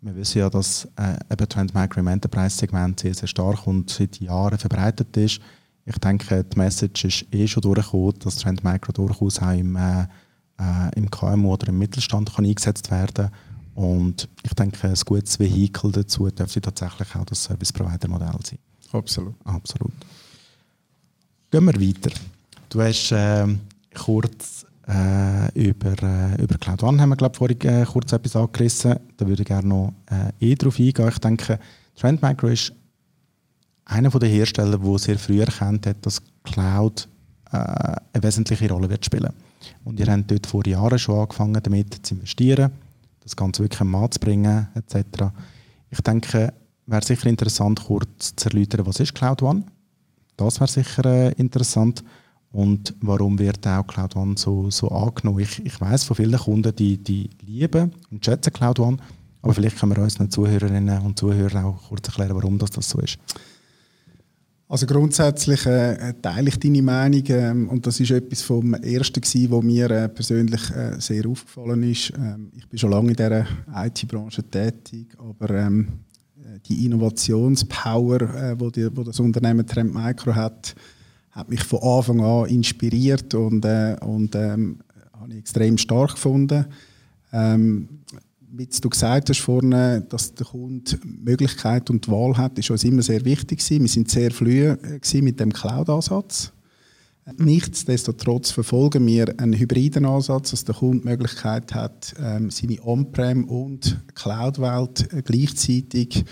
wir 0.01 0.15
wissen 0.15 0.39
ja, 0.39 0.49
dass 0.49 0.87
äh, 0.97 1.17
eben 1.31 1.49
Trendmicro 1.49 1.99
im 1.99 2.07
Enterprise-Segment 2.07 2.99
sehr, 2.99 3.13
sehr 3.13 3.27
stark 3.27 3.65
und 3.67 3.89
seit 3.89 4.19
Jahren 4.19 4.57
verbreitet 4.57 5.15
ist. 5.17 5.41
Ich 5.85 5.97
denke, 5.97 6.43
die 6.43 6.57
Message 6.57 7.05
ist 7.05 7.25
eh 7.33 7.47
schon 7.47 7.61
durchgekommen, 7.61 8.19
dass 8.19 8.35
Trendmicro 8.37 8.91
durchaus 8.91 9.39
auch 9.41 9.51
im, 9.51 9.75
äh, 9.75 10.03
äh, 10.59 10.95
im 10.95 11.09
KMU 11.09 11.53
oder 11.53 11.69
im 11.69 11.79
Mittelstand 11.79 12.33
kann 12.35 12.45
eingesetzt 12.45 12.91
werden 12.91 13.29
Und 13.73 14.29
ich 14.43 14.53
denke, 14.53 14.87
ein 14.87 14.95
gutes 15.05 15.39
Vehikel 15.39 15.91
dazu 15.91 16.29
dürfte 16.29 16.61
tatsächlich 16.61 17.15
auch 17.15 17.25
das 17.25 17.43
Service-Provider-Modell 17.43 18.37
sein. 18.43 18.59
Absolut. 18.91 19.35
Absolut. 19.45 19.93
Gehen 21.51 21.65
wir 21.65 21.73
weiter. 21.73 22.11
Du 22.69 22.81
hast 22.81 23.11
äh, 23.11 23.47
kurz 23.93 24.65
äh, 24.87 25.69
über, 25.69 25.91
äh, 26.01 26.41
über 26.41 26.57
Cloud 26.57 26.83
One 26.83 27.01
haben 27.01 27.09
wir 27.09 27.15
glaube 27.15 27.37
vorhin 27.37 27.61
äh, 27.61 27.85
kurz 27.85 28.11
etwas 28.11 28.35
angerissen. 28.35 28.95
Da 29.17 29.27
würde 29.27 29.43
ich 29.43 29.47
gerne 29.47 29.67
noch 29.67 29.93
äh, 30.09 30.51
eh 30.51 30.55
darauf 30.55 30.79
eingehen. 30.79 31.09
Ich 31.09 31.19
denke, 31.19 31.59
Trend 31.95 32.21
Micro 32.21 32.47
ist 32.47 32.73
einer 33.85 34.09
der 34.09 34.29
Hersteller, 34.29 34.77
der 34.77 34.99
sehr 34.99 35.17
früh 35.17 35.41
erkannt 35.41 35.85
hat, 35.85 36.05
dass 36.05 36.21
Cloud 36.43 37.07
äh, 37.51 37.57
eine 37.57 38.23
wesentliche 38.23 38.69
Rolle 38.69 38.89
wird 38.89 39.05
spielen. 39.05 39.33
Und 39.83 39.99
ihr 39.99 40.07
habt 40.07 40.31
dort 40.31 40.47
vor 40.47 40.65
Jahren 40.65 40.99
schon 40.99 41.19
angefangen, 41.19 41.61
damit 41.61 42.05
zu 42.05 42.15
investieren, 42.15 42.71
das 43.21 43.35
Ganze 43.35 43.63
wirklich 43.63 43.81
am 43.81 43.91
Mann 43.91 44.11
zu 44.11 44.19
bringen, 44.19 44.67
etc. 44.75 45.25
Ich 45.89 46.01
denke, 46.01 46.53
wäre 46.85 47.05
sicher 47.05 47.27
interessant, 47.27 47.83
kurz 47.85 48.35
zu 48.35 48.49
erläutern, 48.49 48.85
was 48.85 48.99
ist 48.99 49.15
Cloud 49.15 49.41
One. 49.41 49.63
Das 50.37 50.59
wäre 50.59 50.69
sicher 50.69 51.05
äh, 51.05 51.31
interessant. 51.33 52.03
Und 52.51 52.95
warum 53.01 53.37
wird 53.37 53.65
auch 53.67 53.85
Cloud 53.85 54.15
One 54.15 54.35
so, 54.37 54.71
so 54.71 54.89
angenommen? 54.89 55.39
Ich, 55.39 55.63
ich 55.63 55.79
weiß 55.79 56.03
von 56.03 56.15
vielen 56.15 56.39
Kunden, 56.39 56.75
die, 56.75 56.97
die 56.97 57.29
lieben 57.45 57.91
und 58.09 58.25
schätzen 58.25 58.51
Cloud 58.51 58.79
One, 58.79 58.97
aber 59.41 59.53
vielleicht 59.53 59.77
können 59.77 59.95
wir 59.95 60.03
unseren 60.03 60.31
Zuhörerinnen 60.31 61.01
und 61.01 61.19
Zuhörern 61.19 61.65
auch 61.65 61.89
kurz 61.89 62.07
erklären, 62.07 62.35
warum 62.35 62.57
das, 62.57 62.71
das 62.71 62.89
so 62.89 62.99
ist. 62.99 63.19
Also 64.67 64.85
grundsätzlich 64.85 65.65
äh, 65.65 66.13
teile 66.21 66.49
ich 66.49 66.59
deine 66.59 66.83
Meinung 66.83 67.23
ähm, 67.27 67.69
und 67.69 67.87
das 67.87 67.99
ist 67.99 68.11
etwas 68.11 68.43
vom 68.43 68.75
Ersten 68.75 69.19
gewesen, 69.19 69.51
was 69.51 69.63
mir 69.63 69.89
äh, 69.89 70.09
persönlich 70.09 70.69
äh, 70.69 70.99
sehr 70.99 71.27
aufgefallen 71.27 71.81
ist. 71.83 72.13
Ähm, 72.15 72.51
ich 72.55 72.67
bin 72.67 72.77
schon 72.77 72.91
lange 72.91 73.09
in 73.09 73.15
dieser 73.15 73.47
IT-Branche 73.73 74.43
tätig, 74.43 75.17
aber 75.17 75.49
ähm, 75.55 75.87
die 76.67 76.85
Innovationspower, 76.85 78.21
äh, 78.21 78.59
wo, 78.59 78.69
die, 78.69 78.95
wo 78.95 79.03
das 79.03 79.19
Unternehmen 79.19 79.65
Trend 79.65 79.91
Micro 79.91 80.35
hat, 80.35 80.75
hat 81.39 81.49
mich 81.49 81.63
von 81.63 81.81
Anfang 81.81 82.21
an 82.21 82.49
inspiriert 82.49 83.33
und, 83.33 83.63
äh, 83.65 83.95
und 84.01 84.35
ähm, 84.35 84.79
habe 85.19 85.31
ich 85.31 85.39
extrem 85.39 85.77
stark 85.77 86.11
gefunden. 86.11 86.65
Ähm, 87.31 87.87
wie 88.51 88.65
du 88.65 88.89
gesagt 88.89 89.29
hast 89.29 89.39
vorne, 89.39 90.01
dass 90.09 90.33
der 90.33 90.47
Kunde 90.47 90.99
Möglichkeit 91.05 91.89
und 91.89 92.09
Wahl 92.09 92.35
hat, 92.35 92.57
ist 92.57 92.71
uns 92.71 92.83
immer 92.83 93.01
sehr 93.01 93.23
wichtig 93.23 93.59
gewesen. 93.59 93.81
Wir 93.83 93.89
sind 93.89 94.09
sehr 94.09 94.31
früh 94.31 94.65
äh, 94.65 95.21
mit 95.21 95.39
dem 95.39 95.53
Cloud-Ansatz. 95.53 96.51
Nichtsdestotrotz 97.37 98.51
verfolgen 98.51 99.05
wir 99.05 99.39
einen 99.39 99.53
hybriden 99.53 100.05
Ansatz, 100.05 100.51
dass 100.51 100.65
der 100.65 100.75
Kunde 100.75 101.03
die 101.03 101.09
Möglichkeit 101.09 101.75
hat, 101.75 102.15
ähm, 102.19 102.49
seine 102.49 102.83
On-Prem- 102.83 103.45
und 103.45 104.01
Cloud-Welt 104.15 105.13
äh, 105.13 105.21
gleichzeitig 105.21 106.25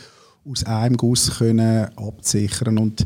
aus 0.43 0.63
einem 0.63 0.97
Guss 0.97 1.37
können 1.37 1.95
abzusichern. 1.95 2.79
Und 2.79 3.05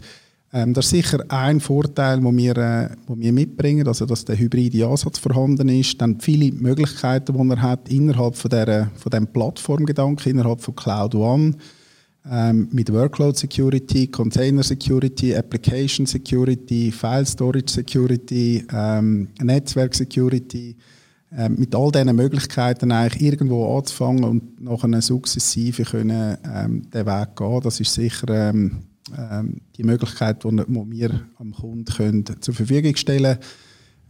ähm, 0.53 0.73
das 0.73 0.85
ist 0.85 0.91
sicher 0.91 1.23
ein 1.29 1.59
Vorteil, 1.61 2.19
den 2.19 2.37
wir, 2.37 2.57
äh, 2.57 2.89
wir 3.07 3.31
mitbringen, 3.31 3.87
also 3.87 4.05
dass 4.05 4.25
der 4.25 4.37
hybride 4.37 4.85
Ansatz 4.85 5.17
vorhanden 5.17 5.69
ist, 5.69 6.01
dann 6.01 6.19
viele 6.19 6.51
Möglichkeiten, 6.51 7.33
die 7.37 7.55
er 7.55 7.61
hat 7.61 7.89
innerhalb 7.89 8.35
von 8.35 8.49
der 8.49 8.91
von 8.95 9.27
Plattformgedanken, 9.27 10.31
innerhalb 10.31 10.61
von 10.61 10.75
Cloud 10.75 11.15
One, 11.15 11.55
ähm, 12.29 12.67
mit 12.71 12.91
Workload 12.91 13.37
Security, 13.37 14.07
Container 14.07 14.63
Security, 14.63 15.35
Application 15.35 16.05
Security, 16.05 16.91
File 16.91 17.25
Storage 17.25 17.71
Security, 17.71 18.65
ähm, 18.73 19.29
Netzwerk 19.41 19.95
Security, 19.95 20.75
ähm, 21.35 21.55
mit 21.57 21.73
all 21.73 21.91
diesen 21.91 22.13
Möglichkeiten 22.13 22.91
eigentlich 22.91 23.21
irgendwo 23.23 23.77
anzufangen 23.77 24.25
und 24.25 24.61
nachher 24.61 25.01
sukzessive 25.01 25.83
können 25.83 26.37
ähm, 26.43 26.89
den 26.91 27.05
Weg 27.05 27.35
gehen. 27.37 27.61
Das 27.63 27.79
ist 27.79 27.93
sicher 27.93 28.27
ähm, 28.29 28.83
ähm, 29.17 29.61
die 29.75 29.83
Möglichkeit, 29.83 30.43
die, 30.43 30.49
wir 30.49 31.21
am 31.37 31.53
Kunden 31.53 31.85
können, 31.85 32.25
zur 32.41 32.53
Verfügung 32.53 32.95
stellen 32.95 33.37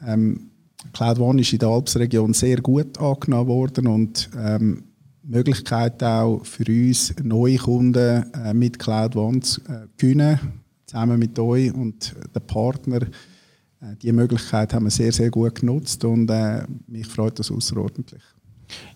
ähm, 0.06 0.52
Cloud 0.94 1.20
One 1.20 1.42
ist 1.42 1.54
in 1.54 1.60
der 1.60 1.70
Alpsregion 1.70 2.34
sehr 2.34 2.60
gut 2.62 2.98
angenommen 2.98 3.48
worden 3.48 3.88
und 3.88 4.30
ähm, 4.38 4.84
Möglichkeit 5.24 6.02
auch 6.04 6.44
für 6.44 6.66
uns, 6.68 7.14
neue 7.22 7.58
Kunden 7.58 8.24
äh, 8.34 8.54
mit 8.54 8.80
Cloud 8.80 9.16
One 9.16 9.40
zu 9.42 9.62
äh, 9.62 9.88
gewinnen, 9.98 10.40
zusammen 10.86 11.20
mit 11.20 11.38
euch 11.38 11.74
und 11.74 12.16
den 12.36 12.48
Partner. 12.48 13.02
Äh, 13.04 13.96
die 14.02 14.12
Möglichkeit 14.12 14.74
haben 14.74 14.86
wir 14.86 14.92
sehr, 14.92 15.12
sehr 15.12 15.30
gut 15.30 15.56
genutzt 15.56 16.04
und 16.04 16.30
äh, 16.32 16.64
mich 16.88 17.08
freut 17.08 17.38
das 17.38 17.52
außerordentlich. 17.52 18.22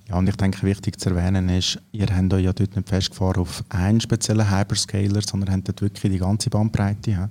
Ja, 0.08 0.18
und 0.18 0.30
ich 0.30 0.36
denke, 0.36 0.62
wichtig 0.64 1.00
zu 1.00 1.10
erwähnen 1.10 1.50
ist, 1.50 1.80
ihr 1.92 2.08
habt 2.08 2.34
euch 2.34 2.44
ja 2.44 2.54
dort 2.54 2.76
nicht 2.76 2.90
festgefahren 2.90 3.42
auf 3.42 3.64
einen 3.70 4.00
speziellen 4.00 4.50
Hyperscaler, 4.50 5.22
sondern 5.22 5.52
habt 5.52 5.68
dort 5.68 5.82
wirklich 5.82 6.14
die 6.14 6.20
ganze 6.20 6.50
Bandbreite. 6.50 7.12
Ja? 7.12 7.30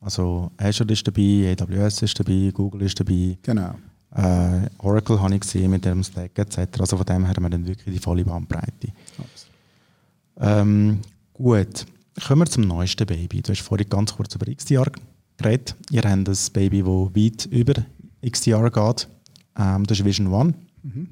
Also 0.00 0.50
Azure 0.56 0.92
ist 0.92 1.06
dabei, 1.06 1.56
AWS 1.58 2.02
ist 2.02 2.18
dabei, 2.18 2.50
Google 2.52 2.82
ist 2.82 2.98
dabei. 2.98 3.38
Genau. 3.42 3.74
Äh, 4.14 4.68
Oracle 4.78 5.20
habe 5.20 5.34
ich 5.34 5.40
gesehen 5.40 5.70
mit 5.70 5.84
dem 5.84 6.02
Stack 6.02 6.36
etc. 6.38 6.80
Also 6.80 6.96
von 6.96 7.06
dem 7.06 7.24
her 7.24 7.34
haben 7.34 7.42
wir 7.44 7.50
dann 7.50 7.66
wirklich 7.66 7.94
die 7.94 8.00
volle 8.00 8.24
Bandbreite. 8.24 8.88
Ähm, 10.38 11.00
gut, 11.32 11.86
kommen 12.26 12.40
wir 12.40 12.46
zum 12.46 12.64
neuesten 12.64 13.06
Baby. 13.06 13.42
Du 13.42 13.52
hast 13.52 13.62
vorhin 13.62 13.88
ganz 13.88 14.14
kurz 14.14 14.34
über 14.34 14.52
XDR 14.52 14.90
geredet. 15.36 15.76
Ihr 15.90 16.02
habt 16.02 16.28
ein 16.28 16.36
Baby, 16.52 16.80
das 16.80 16.88
weit 16.88 17.46
über 17.46 17.74
XDR 18.28 18.68
geht. 18.70 19.08
Ähm, 19.56 19.86
das 19.86 20.00
ist 20.00 20.04
Vision 20.04 20.26
One. 20.26 20.54
Mhm 20.82 21.08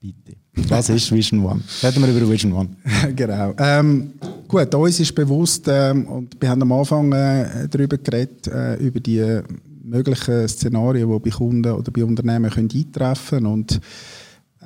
Bitte. 0.00 0.38
Was 0.70 0.88
ist 0.88 1.12
Vision 1.12 1.44
One? 1.44 1.60
Reden 1.82 2.02
wir 2.02 2.16
über 2.16 2.30
Vision 2.30 2.52
One. 2.54 2.70
genau. 3.14 3.52
Ähm, 3.58 4.14
gut, 4.48 4.74
uns 4.74 4.98
ist 4.98 5.14
bewusst, 5.14 5.66
ähm, 5.68 6.06
und 6.06 6.36
wir 6.40 6.48
haben 6.48 6.62
am 6.62 6.72
Anfang 6.72 7.12
äh, 7.12 7.68
darüber 7.68 7.98
geredet, 7.98 8.46
äh, 8.46 8.76
über 8.76 8.98
die 8.98 9.42
möglichen 9.82 10.48
Szenarien, 10.48 11.10
die 11.10 11.18
bei 11.18 11.30
Kunden 11.30 11.70
oder 11.70 11.90
bei 11.90 12.02
Unternehmen 12.02 12.50
können 12.50 12.70
eintreffen 12.74 13.44
können. 13.44 13.66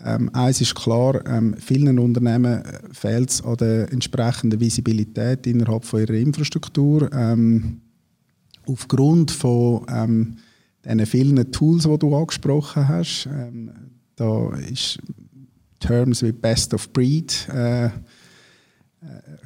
ähm, 0.04 0.30
eins 0.32 0.60
ist 0.60 0.76
klar, 0.76 1.26
ähm, 1.26 1.56
vielen 1.58 1.98
Unternehmen 1.98 2.62
fehlt 2.92 3.30
es 3.30 3.42
an 3.42 3.56
der 3.56 3.92
entsprechenden 3.92 4.60
Visibilität 4.60 5.46
innerhalb 5.48 5.84
von 5.84 6.00
ihrer 6.00 6.14
Infrastruktur. 6.14 7.10
Ähm, 7.12 7.80
aufgrund 8.66 9.32
von 9.32 9.84
ähm, 9.88 10.36
diesen 10.84 11.06
vielen 11.06 11.50
Tools, 11.50 11.84
die 11.84 11.98
du 11.98 12.14
angesprochen 12.14 12.86
hast, 12.86 13.26
ähm, 13.26 13.70
da 14.16 14.54
ist 14.70 15.00
Terms 15.84 16.22
wie 16.22 16.32
Best 16.32 16.72
of 16.72 16.92
Breed 16.92 17.48
äh, 17.52 17.86
äh, 17.86 17.90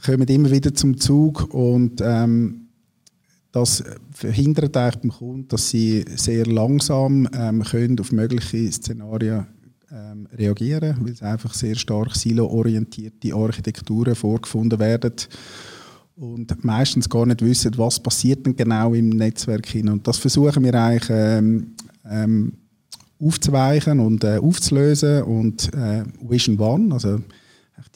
kommen 0.04 0.28
immer 0.28 0.50
wieder 0.50 0.72
zum 0.72 0.98
Zug 0.98 1.52
und 1.52 2.00
ähm, 2.00 2.68
das 3.50 3.82
verhindert 4.12 4.76
eigentlich 4.76 5.02
beim 5.02 5.10
Kunden, 5.10 5.48
dass 5.48 5.70
sie 5.70 6.04
sehr 6.14 6.46
langsam 6.46 7.28
ähm, 7.32 7.64
können 7.64 7.98
auf 7.98 8.12
mögliche 8.12 8.70
Szenarien 8.70 9.46
ähm, 9.90 10.28
reagieren, 10.32 10.96
weil 11.00 11.12
es 11.12 11.22
einfach 11.22 11.54
sehr 11.54 11.74
stark 11.74 12.14
silo-orientierte 12.14 13.34
Architekturen 13.34 14.14
vorgefunden 14.14 14.78
werden 14.78 15.14
und 16.14 16.64
meistens 16.64 17.08
gar 17.08 17.26
nicht 17.26 17.42
wissen, 17.42 17.76
was 17.78 18.00
passiert 18.00 18.46
denn 18.46 18.54
genau 18.54 18.94
im 18.94 19.08
Netzwerk 19.08 19.66
hin. 19.66 19.88
Und 19.88 20.06
das 20.06 20.18
versuchen 20.18 20.62
wir 20.62 20.74
eigentlich 20.74 21.10
ähm, 21.10 21.74
ähm, 22.08 22.52
aufzuweichen 23.20 24.00
und 24.00 24.24
äh, 24.24 24.38
aufzulösen. 24.38 25.22
Und 25.22 25.72
äh, 25.74 26.04
Vision 26.20 26.58
One, 26.58 26.94
also 26.94 27.20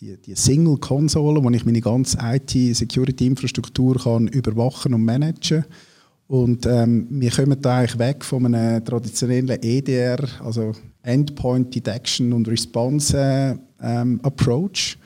die, 0.00 0.17
die 0.17 0.35
Single-Konsole, 0.35 1.43
wo 1.43 1.50
ich 1.50 1.64
meine 1.64 1.81
ganze 1.81 2.19
IT-Security-Infrastruktur 2.21 3.97
überwachen 4.31 4.95
und 4.95 5.05
managen 5.05 5.64
und 6.33 6.64
ähm, 6.64 7.09
wir 7.11 7.31
kommen 7.31 7.61
da 7.61 7.76
eigentlich 7.76 7.99
weg 7.99 8.25
von 8.25 8.47
einem 8.47 8.83
traditionellen 8.83 9.50
EDR, 9.50 10.19
also 10.43 10.73
Endpoint 11.02 11.75
Detection 11.75 12.33
und 12.33 12.49
Response 12.49 13.19
äh, 13.19 13.55
ähm, 13.83 14.19
Approach, 14.23 14.97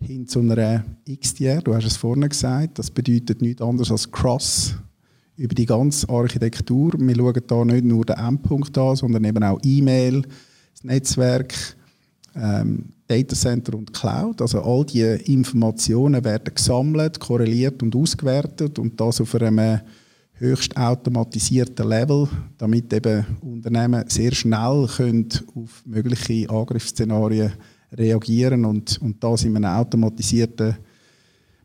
hin 0.00 0.28
zu 0.28 0.38
einer 0.38 0.84
XDR. 1.04 1.60
Du 1.60 1.74
hast 1.74 1.86
es 1.86 1.96
vorhin 1.96 2.28
gesagt, 2.28 2.78
das 2.78 2.88
bedeutet 2.88 3.42
nichts 3.42 3.62
anderes 3.62 3.90
als 3.90 4.08
Cross 4.08 4.76
über 5.36 5.54
die 5.54 5.66
ganze 5.66 6.08
Architektur. 6.08 6.92
Wir 6.96 7.14
schauen 7.14 7.42
da 7.46 7.64
nicht 7.64 7.84
nur 7.84 8.04
den 8.04 8.16
Endpunkt 8.16 8.76
an, 8.78 8.96
sondern 8.96 9.24
eben 9.24 9.42
auch 9.42 9.60
E-Mail, 9.62 10.22
das 10.72 10.84
Netzwerk, 10.84 11.54
ähm, 12.34 12.86
Datacenter 13.08 13.74
und 13.74 13.92
Cloud. 13.92 14.40
Also 14.42 14.62
all 14.62 14.84
diese 14.84 15.16
Informationen 15.16 16.24
werden 16.24 16.54
gesammelt, 16.54 17.20
korreliert 17.20 17.82
und 17.82 17.94
ausgewertet 17.94 18.78
und 18.78 19.00
das 19.00 19.20
auf 19.20 19.34
einem 19.34 19.80
höchst 20.38 20.76
automatisierten 20.76 21.88
Level, 21.88 22.28
damit 22.58 22.92
eben 22.92 23.24
Unternehmen 23.40 24.04
sehr 24.08 24.34
schnell 24.34 24.86
können 24.96 25.28
auf 25.54 25.82
mögliche 25.86 26.50
Angriffsszenarien 26.50 27.52
reagieren 27.92 28.64
und, 28.64 29.00
und 29.00 29.22
das 29.22 29.44
in 29.44 29.56
einem 29.56 29.70
automatisierten 29.70 30.76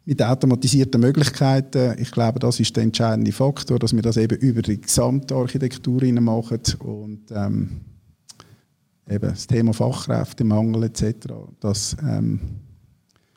mit 0.05 0.21
automatisierten 0.21 0.99
Möglichkeiten. 0.99 1.95
Ich 1.99 2.11
glaube, 2.11 2.39
das 2.39 2.59
ist 2.59 2.75
der 2.75 2.83
entscheidende 2.83 3.31
Faktor, 3.31 3.79
dass 3.79 3.93
wir 3.93 4.01
das 4.01 4.17
eben 4.17 4.37
über 4.37 4.61
die 4.61 4.81
gesamte 4.81 5.35
Architektur 5.35 6.01
machen 6.19 6.61
und 6.79 7.21
ähm, 7.31 7.81
eben 9.09 9.29
das 9.29 9.47
Thema 9.47 9.73
Fachkräftemangel 9.73 10.83
etc. 10.83 11.27
Das 11.59 11.95
ähm, 12.01 12.39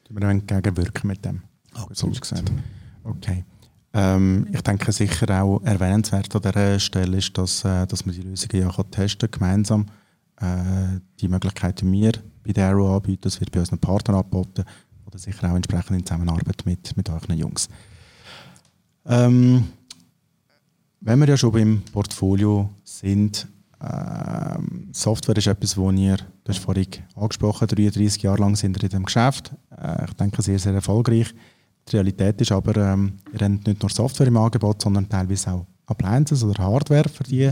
wir 0.09 0.29
entgegenwirken 0.29 1.09
mit 1.09 1.25
dem. 1.25 1.43
Absolut. 1.75 2.21
Gesagt. 2.21 2.53
Okay. 3.03 3.45
Ähm, 3.93 4.47
ich 4.53 4.63
denke 4.63 4.93
sicher 4.93 5.43
auch 5.43 5.61
erwähnenswert 5.63 6.35
an 6.35 6.43
dieser 6.43 6.79
Stelle 6.79 7.19
ist, 7.19 7.37
dass, 7.37 7.65
äh, 7.65 7.87
dass 7.87 8.07
man 8.07 8.15
die 8.15 8.23
Lösungen 8.23 8.63
ja 8.63 8.71
kann 8.71 8.91
testen 8.91 9.31
gemeinsam. 9.31 9.87
Äh, 10.41 11.01
die 11.21 11.29
Möglichkeit, 11.29 11.81
die 11.81 11.91
wir 11.91 12.13
bei 12.45 12.53
der 12.53 12.69
Arrow 12.69 12.97
anbieten, 12.97 13.23
das 13.23 13.41
wird 13.41 13.53
bei 13.53 13.61
unseren 13.61 13.79
Partnern 13.79 14.17
angeboten 14.17 14.65
oder 15.15 15.21
sicher 15.21 15.51
auch 15.51 15.57
entsprechend 15.57 15.99
in 15.99 16.07
Zusammenarbeit 16.07 16.67
mit, 16.67 16.97
mit 16.97 17.09
euren 17.09 17.39
Jungs. 17.39 17.69
Ähm, 19.07 19.69
wenn 21.01 21.21
wir 21.21 21.29
ja 21.29 21.37
schon 21.37 21.53
beim 21.53 21.83
Portfolio 21.93 22.71
sind, 22.83 23.47
ähm, 23.81 24.89
Software 24.93 25.37
ist 25.37 25.47
etwas, 25.47 25.77
wo 25.77 25.91
ihr, 25.91 26.17
du 26.17 26.49
hast 26.49 26.59
vorhin 26.59 26.87
angesprochen, 27.15 27.69
33 27.69 28.23
Jahre 28.23 28.41
lang 28.41 28.57
sind 28.57 28.77
ihr 28.77 28.83
in 28.83 28.89
diesem 28.89 29.05
Geschäft. 29.05 29.53
Äh, 29.71 30.07
ich 30.07 30.15
denke, 30.15 30.43
sehr, 30.43 30.59
sehr 30.59 30.75
erfolgreich. 30.75 31.35
Die 31.89 31.97
Realität 31.97 32.41
ist 32.41 32.51
aber, 32.51 32.77
ähm, 32.77 33.19
ihr 33.33 33.41
habt 33.41 33.67
nicht 33.67 33.83
nur 33.83 33.91
Software 33.91 34.27
im 34.27 34.37
Angebot, 34.39 34.83
sondern 34.83 35.09
teilweise 35.09 35.53
auch 35.53 35.67
Appliances 35.87 36.43
oder 36.43 36.65
Hardware 36.65 37.09
für 37.09 37.25
die 37.25 37.51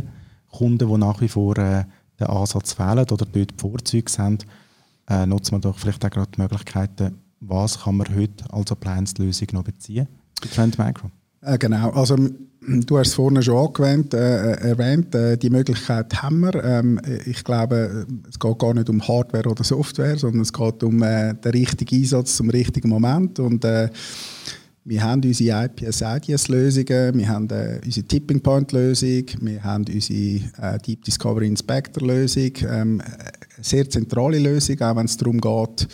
Kunden, 0.51 0.89
die 0.89 0.99
nach 0.99 1.21
wie 1.21 1.29
vor 1.29 1.57
äh, 1.59 1.85
den 2.19 2.27
Ansatz 2.27 2.73
fehlen 2.73 3.01
oder 3.11 3.27
dort 3.27 3.53
Vorzüge 3.59 4.11
sind. 4.11 4.47
Äh, 5.09 5.27
nutzen 5.27 5.53
wir 5.57 5.61
doch 5.61 5.79
vielleicht 5.79 6.05
auch 6.05 6.11
gerade 6.11 6.31
die 6.35 6.41
Möglichkeiten, 6.41 7.22
was 7.43 7.81
kann 7.81 7.97
man 7.97 8.15
heute 8.15 8.45
als 8.53 8.71
Appliance-Lösung 8.71 9.49
noch 9.53 9.65
beziehen 9.65 10.09
Trend 10.55 10.79
Micro? 10.79 11.11
Äh, 11.43 11.59
genau, 11.59 11.91
also 11.91 12.17
du 12.17 12.99
hast 12.99 13.09
es 13.09 13.15
vorhin 13.15 13.43
schon 13.43 13.57
angewähnt, 13.57 14.15
äh, 14.15 14.53
äh, 14.53 14.69
erwähnt, 14.71 15.15
äh, 15.15 15.37
die 15.37 15.51
Möglichkeit 15.51 16.23
haben 16.23 16.41
wir. 16.41 16.55
Ähm, 16.63 17.01
ich 17.27 17.43
glaube, 17.43 18.07
es 18.29 18.39
geht 18.39 18.59
gar 18.59 18.75
nicht 18.75 18.89
um 18.89 19.07
Hardware 19.07 19.49
oder 19.49 19.65
Software, 19.65 20.17
sondern 20.17 20.43
es 20.43 20.53
geht 20.53 20.83
um 20.83 21.03
äh, 21.03 21.35
den 21.35 21.53
richtigen 21.53 21.97
Einsatz 21.97 22.37
zum 22.37 22.51
richtigen 22.51 22.89
Moment 22.89 23.39
und 23.41 23.65
äh, 23.65 23.89
wir 24.85 25.03
haben 25.05 25.23
unsere 25.25 25.67
IPS-IDS-Lösungen, 25.67 27.17
wir 27.17 27.29
haben 27.29 27.49
äh, 27.51 27.81
unsere 27.85 28.07
Tipping 28.07 28.41
Point-Lösung, 28.41 29.27
wir 29.41 29.63
haben 29.63 29.85
unsere 29.85 30.41
äh, 30.61 30.79
Deep 30.79 31.05
Discovery 31.05 31.47
Inspector-Lösung. 31.47 32.53
Ähm, 32.69 33.03
sehr 33.61 33.89
zentrale 33.89 34.41
Lösung, 34.41 34.81
auch 34.81 34.97
wenn 34.97 35.07
es 35.07 35.17
darum 35.17 35.41
geht, 35.41 35.87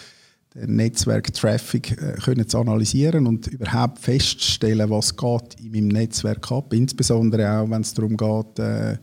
Netzwerk-Traffic 0.66 2.01
äh, 2.01 2.47
zu 2.47 2.59
analysieren 2.59 3.27
und 3.27 3.47
überhaupt 3.47 3.99
festzustellen, 3.99 4.90
was 4.90 5.16
geht 5.16 5.61
in 5.61 5.73
meinem 5.73 5.88
Netzwerk 5.88 6.51
ab. 6.51 6.73
Insbesondere 6.73 7.51
auch, 7.51 7.71
wenn 7.71 7.83
es 7.83 7.94
darum 7.94 8.16
geht, 8.16 8.59
äh, 8.59 8.97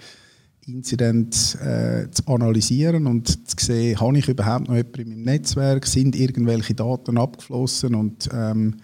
Incidents 0.67 1.55
äh, 1.55 2.09
zu 2.09 2.25
analysieren 2.27 3.05
und 3.07 3.27
zu 3.27 3.65
sehen, 3.65 3.99
habe 3.99 4.17
ich 4.17 4.27
überhaupt 4.27 4.67
noch 4.67 4.75
jemanden 4.75 5.01
in 5.01 5.09
meinem 5.09 5.21
Netzwerk, 5.23 5.85
sind 5.85 6.15
irgendwelche 6.15 6.73
Daten 6.73 7.17
abgeflossen 7.17 7.93
und 7.93 8.29
ähm, 8.33 8.75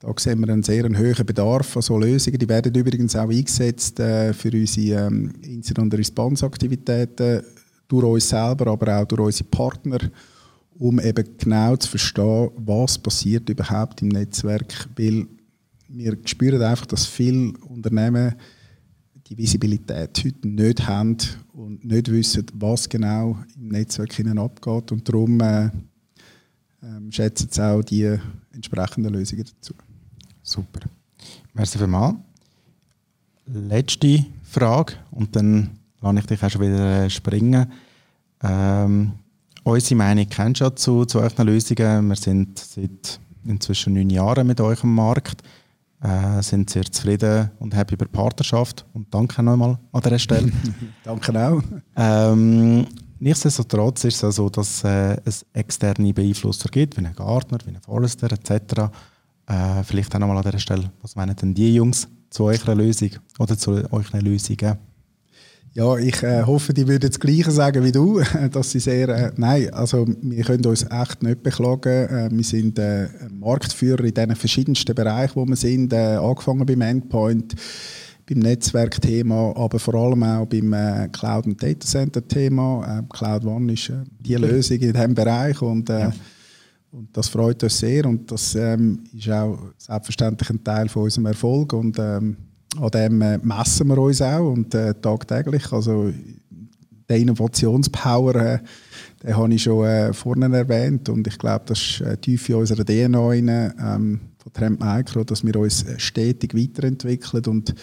da 0.00 0.12
sehen 0.16 0.40
wir 0.40 0.52
einen 0.52 0.64
sehr 0.64 0.84
hohen 0.84 1.26
Bedarf 1.26 1.76
an 1.76 1.82
solchen 1.82 2.10
Lösungen. 2.10 2.38
Die 2.38 2.48
werden 2.48 2.74
übrigens 2.74 3.14
auch 3.14 3.30
eingesetzt 3.30 4.00
äh, 4.00 4.34
für 4.34 4.50
unsere 4.50 5.06
ähm, 5.06 5.32
Incident- 5.42 5.92
und 5.92 5.98
Response-Aktivitäten 5.98 7.42
durch 7.86 8.04
uns 8.04 8.28
selber, 8.28 8.72
aber 8.72 8.98
auch 9.00 9.06
durch 9.06 9.20
unsere 9.20 9.48
Partner 9.48 9.98
um 10.78 10.98
eben 11.00 11.36
genau 11.38 11.76
zu 11.76 11.88
verstehen, 11.88 12.50
was 12.56 12.98
passiert 12.98 13.48
überhaupt 13.48 14.02
im 14.02 14.08
Netzwerk, 14.08 14.88
weil 14.96 15.26
wir 15.88 16.16
spüren 16.24 16.62
einfach, 16.62 16.86
dass 16.86 17.06
viele 17.06 17.52
Unternehmen 17.68 18.34
die 19.28 19.36
Visibilität 19.36 20.22
heute 20.24 20.48
nicht 20.48 20.86
haben 20.86 21.16
und 21.52 21.84
nicht 21.84 22.10
wissen, 22.10 22.46
was 22.54 22.88
genau 22.88 23.38
im 23.56 23.68
Netzwerk 23.68 24.18
ihnen 24.18 24.38
abgeht 24.38 24.92
und 24.92 25.08
darum 25.08 25.40
äh, 25.40 25.66
äh, 25.66 25.70
schätzen 27.10 27.48
sie 27.50 27.62
auch 27.64 27.82
die 27.82 28.18
entsprechenden 28.52 29.12
Lösungen 29.12 29.44
dazu. 29.44 29.74
Super. 30.42 30.80
Merci 31.54 31.78
vielmals. 31.78 32.16
Letzte 33.46 34.26
Frage 34.42 34.94
und 35.10 35.34
dann 35.36 35.70
lasse 36.00 36.18
ich 36.18 36.26
dich 36.26 36.42
auch 36.42 36.50
schon 36.50 36.62
wieder 36.62 37.08
springen. 37.10 37.70
Ähm, 38.42 39.12
Unsere 39.64 39.94
Meinung 39.94 40.26
kennst 40.28 40.60
du 40.60 40.64
ja 40.64 40.74
zu, 40.74 41.04
zu 41.04 41.20
euren 41.20 41.46
Lösungen. 41.46 42.08
Wir 42.08 42.16
sind 42.16 42.58
seit 42.58 43.20
inzwischen 43.46 43.94
neun 43.94 44.10
Jahren 44.10 44.46
mit 44.46 44.60
euch 44.60 44.82
am 44.82 44.94
Markt, 44.94 45.42
äh, 46.02 46.42
sind 46.42 46.68
sehr 46.68 46.84
zufrieden 46.84 47.50
und 47.60 47.74
happy 47.74 47.94
über 47.94 48.06
die 48.06 48.10
Partnerschaft. 48.10 48.84
Und 48.92 49.12
danke 49.14 49.40
nochmal 49.42 49.78
an 49.92 50.00
dieser 50.00 50.18
Stelle. 50.18 50.50
danke 51.04 51.32
auch. 51.48 51.62
Ähm, 51.96 52.86
nichtsdestotrotz 53.20 54.02
ist 54.04 54.16
es 54.16 54.24
auch 54.24 54.32
so, 54.32 54.50
dass 54.50 54.82
äh, 54.82 55.16
es 55.24 55.46
externe 55.52 56.12
Beeinflusser 56.12 56.68
gibt, 56.68 56.96
wie 56.96 57.06
ein 57.06 57.14
Gartner, 57.14 57.58
wie 57.64 57.70
ein 57.70 57.80
Forrester 57.80 58.32
etc. 58.32 58.90
Äh, 59.46 59.84
vielleicht 59.84 60.12
auch 60.14 60.18
nochmal 60.18 60.38
an 60.38 60.42
dieser 60.42 60.58
Stelle, 60.58 60.90
was 61.02 61.14
meinen 61.14 61.36
denn 61.36 61.54
die 61.54 61.74
Jungs 61.74 62.08
zu 62.30 62.44
eurer 62.44 62.74
Lösung 62.74 63.10
oder 63.38 63.56
zu 63.56 63.72
euren 63.92 64.20
Lösungen? 64.22 64.76
Ja, 65.74 65.96
ich 65.96 66.22
äh, 66.22 66.42
hoffe, 66.42 66.74
die 66.74 66.86
würden 66.86 67.08
das 67.08 67.18
Gleiche 67.18 67.50
sagen 67.50 67.82
wie 67.82 67.92
du, 67.92 68.20
dass 68.52 68.72
sie 68.72 68.78
sehr, 68.78 69.08
äh, 69.08 69.32
nein, 69.36 69.72
also 69.72 70.06
wir 70.20 70.44
können 70.44 70.66
uns 70.66 70.84
echt 70.90 71.22
nicht 71.22 71.42
beklagen. 71.42 72.08
Äh, 72.08 72.28
wir 72.30 72.44
sind 72.44 72.78
äh, 72.78 73.08
Marktführer 73.30 74.04
in 74.04 74.12
den 74.12 74.36
verschiedensten 74.36 74.94
Bereichen, 74.94 75.36
wo 75.36 75.46
wir 75.46 75.56
sind, 75.56 75.94
äh, 75.94 76.16
angefangen 76.16 76.66
beim 76.66 76.82
Endpoint. 76.82 77.54
beim 78.28 78.38
Netzwerkthema, 78.40 79.54
aber 79.56 79.78
vor 79.78 79.94
allem 79.94 80.22
auch 80.22 80.46
beim 80.46 80.74
äh, 80.74 81.08
Cloud- 81.10 81.46
und 81.46 81.62
Datacenter-Thema. 81.62 83.04
Cloud 83.10 83.46
One 83.46 83.72
ist 83.72 83.90
die 84.20 84.34
Lösung 84.34 84.76
in 84.76 84.92
diesem 84.92 85.14
Bereich 85.14 85.60
und, 85.62 85.88
ja. 85.88 86.12
und 86.90 87.16
das 87.16 87.28
freut 87.28 87.62
uns 87.62 87.78
sehr 87.78 88.04
und 88.04 88.30
das 88.30 88.54
ähm, 88.54 89.04
ist 89.12 89.30
auch 89.30 89.58
selbstverständlich 89.78 90.50
ein 90.50 90.62
Teil 90.62 90.90
von 90.90 91.04
unserem 91.04 91.26
Erfolg 91.26 91.72
und 91.72 91.98
ähm, 91.98 92.36
an 92.80 92.90
dem 92.90 93.22
äh, 93.22 93.38
messen 93.38 93.88
wir 93.88 93.98
uns 93.98 94.22
auch 94.22 94.52
und 94.52 94.74
äh, 94.74 94.94
tagtäglich. 94.94 95.72
Also 95.72 96.12
der 97.08 97.18
Innovationspower, 97.18 98.34
äh, 98.36 98.58
den 99.22 99.36
habe 99.36 99.54
ich 99.54 99.62
schon 99.62 99.84
äh, 99.84 100.12
vorne 100.12 100.54
erwähnt 100.56 101.08
und 101.08 101.26
ich 101.26 101.38
glaube, 101.38 101.64
das 101.66 101.78
ist 101.78 102.00
äh, 102.00 102.16
tief 102.16 102.48
in 102.48 102.56
unserer 102.56 102.84
DNA 102.84 103.26
rein, 103.26 103.48
ähm, 103.48 104.20
von 104.38 104.52
Trend 104.52 104.80
Micro, 104.80 105.24
dass 105.24 105.44
wir 105.44 105.54
uns 105.56 105.82
äh, 105.84 105.98
stetig 105.98 106.54
weiterentwickeln 106.54 107.44
und 107.46 107.74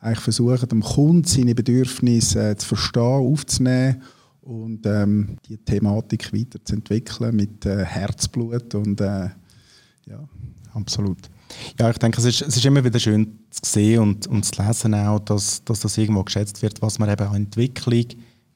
eigentlich 0.00 0.20
versuchen, 0.20 0.68
dem 0.68 0.82
Kunden 0.82 1.24
seine 1.24 1.54
Bedürfnisse 1.54 2.50
äh, 2.50 2.56
zu 2.56 2.68
verstehen, 2.68 3.02
aufzunehmen 3.02 4.02
und 4.42 4.86
ähm, 4.86 5.36
die 5.48 5.58
Thematik 5.58 6.32
weiterzuentwickeln 6.32 7.34
mit 7.34 7.64
Herzblut 7.64 8.76
und 8.76 9.00
ja. 9.00 9.34
Absolut. 10.72 11.18
Ja, 11.78 11.90
ich 11.90 11.98
denke, 11.98 12.18
es 12.18 12.24
ist, 12.24 12.42
es 12.42 12.56
ist 12.56 12.64
immer 12.64 12.82
wieder 12.84 12.98
schön 12.98 13.38
zu 13.50 13.60
sehen 13.64 14.00
und, 14.00 14.26
und 14.26 14.44
zu 14.44 14.62
lesen 14.62 14.94
auch, 14.94 15.20
dass, 15.20 15.62
dass 15.64 15.80
das 15.80 15.96
irgendwo 15.98 16.24
geschätzt 16.24 16.60
wird, 16.62 16.80
was 16.82 16.98
man 16.98 17.10
eben 17.10 17.26
an 17.26 17.34
Entwicklung 17.36 18.04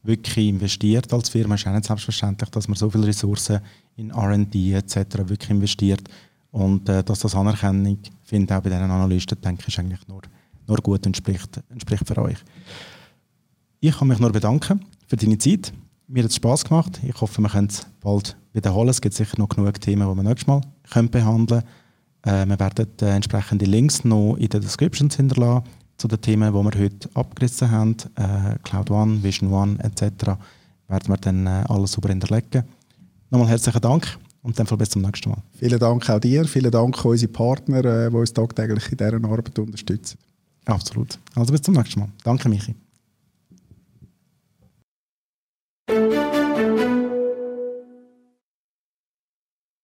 wirklich 0.03 0.48
investiert 0.48 1.12
als 1.12 1.29
Firma. 1.29 1.55
Es 1.55 1.61
ist 1.61 1.66
auch 1.66 1.72
nicht 1.72 1.85
selbstverständlich, 1.85 2.50
dass 2.50 2.68
man 2.68 2.76
so 2.76 2.90
viele 2.90 3.07
Ressourcen 3.07 3.61
in 3.96 4.11
R&D 4.11 4.74
etc. 4.74 4.96
wirklich 5.26 5.50
investiert 5.50 6.03
und 6.50 6.88
äh, 6.88 7.05
dass 7.05 7.20
das 7.20 7.35
Anerkennung 7.35 7.98
finde 8.24 8.57
auch 8.57 8.62
bei 8.62 8.70
diesen 8.70 8.90
Analysten, 8.90 9.40
denke 9.40 9.62
ich, 9.62 9.68
ist 9.68 9.79
eigentlich 9.79 10.07
nur 10.09 10.22
nur 10.70 10.79
gut 10.79 11.05
entspricht, 11.05 11.61
entspricht 11.68 12.07
für 12.07 12.18
euch. 12.18 12.38
Ich 13.81 13.96
kann 13.96 14.09
mich 14.09 14.18
nur 14.18 14.31
bedanken 14.31 14.85
für 15.07 15.16
deine 15.16 15.37
Zeit. 15.37 15.72
Mir 16.07 16.22
hat 16.22 16.31
es 16.31 16.37
Spass 16.37 16.64
gemacht. 16.64 17.00
Ich 17.03 17.20
hoffe, 17.20 17.42
wir 17.42 17.48
können 17.48 17.68
es 17.68 17.87
bald 18.00 18.37
wiederholen. 18.53 18.88
Es 18.88 19.00
gibt 19.00 19.14
sicher 19.14 19.38
noch 19.38 19.48
genug 19.48 19.81
Themen, 19.81 20.09
die 20.09 20.16
wir 20.16 20.22
nächstes 20.22 20.46
Mal 20.46 20.61
können 20.90 21.11
behandeln 21.11 21.61
können. 21.61 21.72
Äh, 22.22 22.46
wir 22.46 22.59
werden 22.59 22.87
äh, 23.00 23.16
entsprechende 23.16 23.64
Links 23.64 24.04
noch 24.04 24.37
in 24.37 24.48
den 24.48 24.61
Descriptions 24.61 25.16
hinterlassen 25.16 25.64
zu 25.96 26.09
den 26.09 26.20
Themen, 26.20 26.52
die 26.52 26.59
wir 26.59 26.80
heute 26.80 27.09
abgerissen 27.14 27.70
haben. 27.70 27.96
Äh, 28.16 28.59
Cloud 28.62 28.90
One, 28.90 29.22
Vision 29.22 29.52
One 29.52 29.78
etc. 29.83 30.38
werden 30.88 31.09
wir 31.09 31.16
dann 31.16 31.46
alles 31.46 31.92
super 31.92 32.09
hinterlegen. 32.09 32.64
Nochmal 33.30 33.48
herzlichen 33.48 33.80
Dank 33.80 34.18
und 34.42 34.59
dann 34.59 34.66
bis 34.66 34.90
zum 34.90 35.02
nächsten 35.02 35.30
Mal. 35.30 35.42
Vielen 35.59 35.78
Dank 35.78 36.09
auch 36.09 36.20
dir, 36.20 36.44
vielen 36.46 36.70
Dank 36.70 36.98
an 36.98 37.11
unsere 37.11 37.33
Partner, 37.33 38.11
die 38.11 38.16
uns 38.16 38.33
tagtäglich 38.33 38.90
in 38.90 38.98
dieser 38.98 39.14
Arbeit 39.14 39.59
unterstützen. 39.59 40.18
Absolut. 40.64 41.18
Also 41.35 41.52
bis 41.52 41.62
zum 41.62 41.74
nächsten 41.74 42.00
Mal. 42.00 42.09
Danke, 42.24 42.48
Michi. 42.48 42.74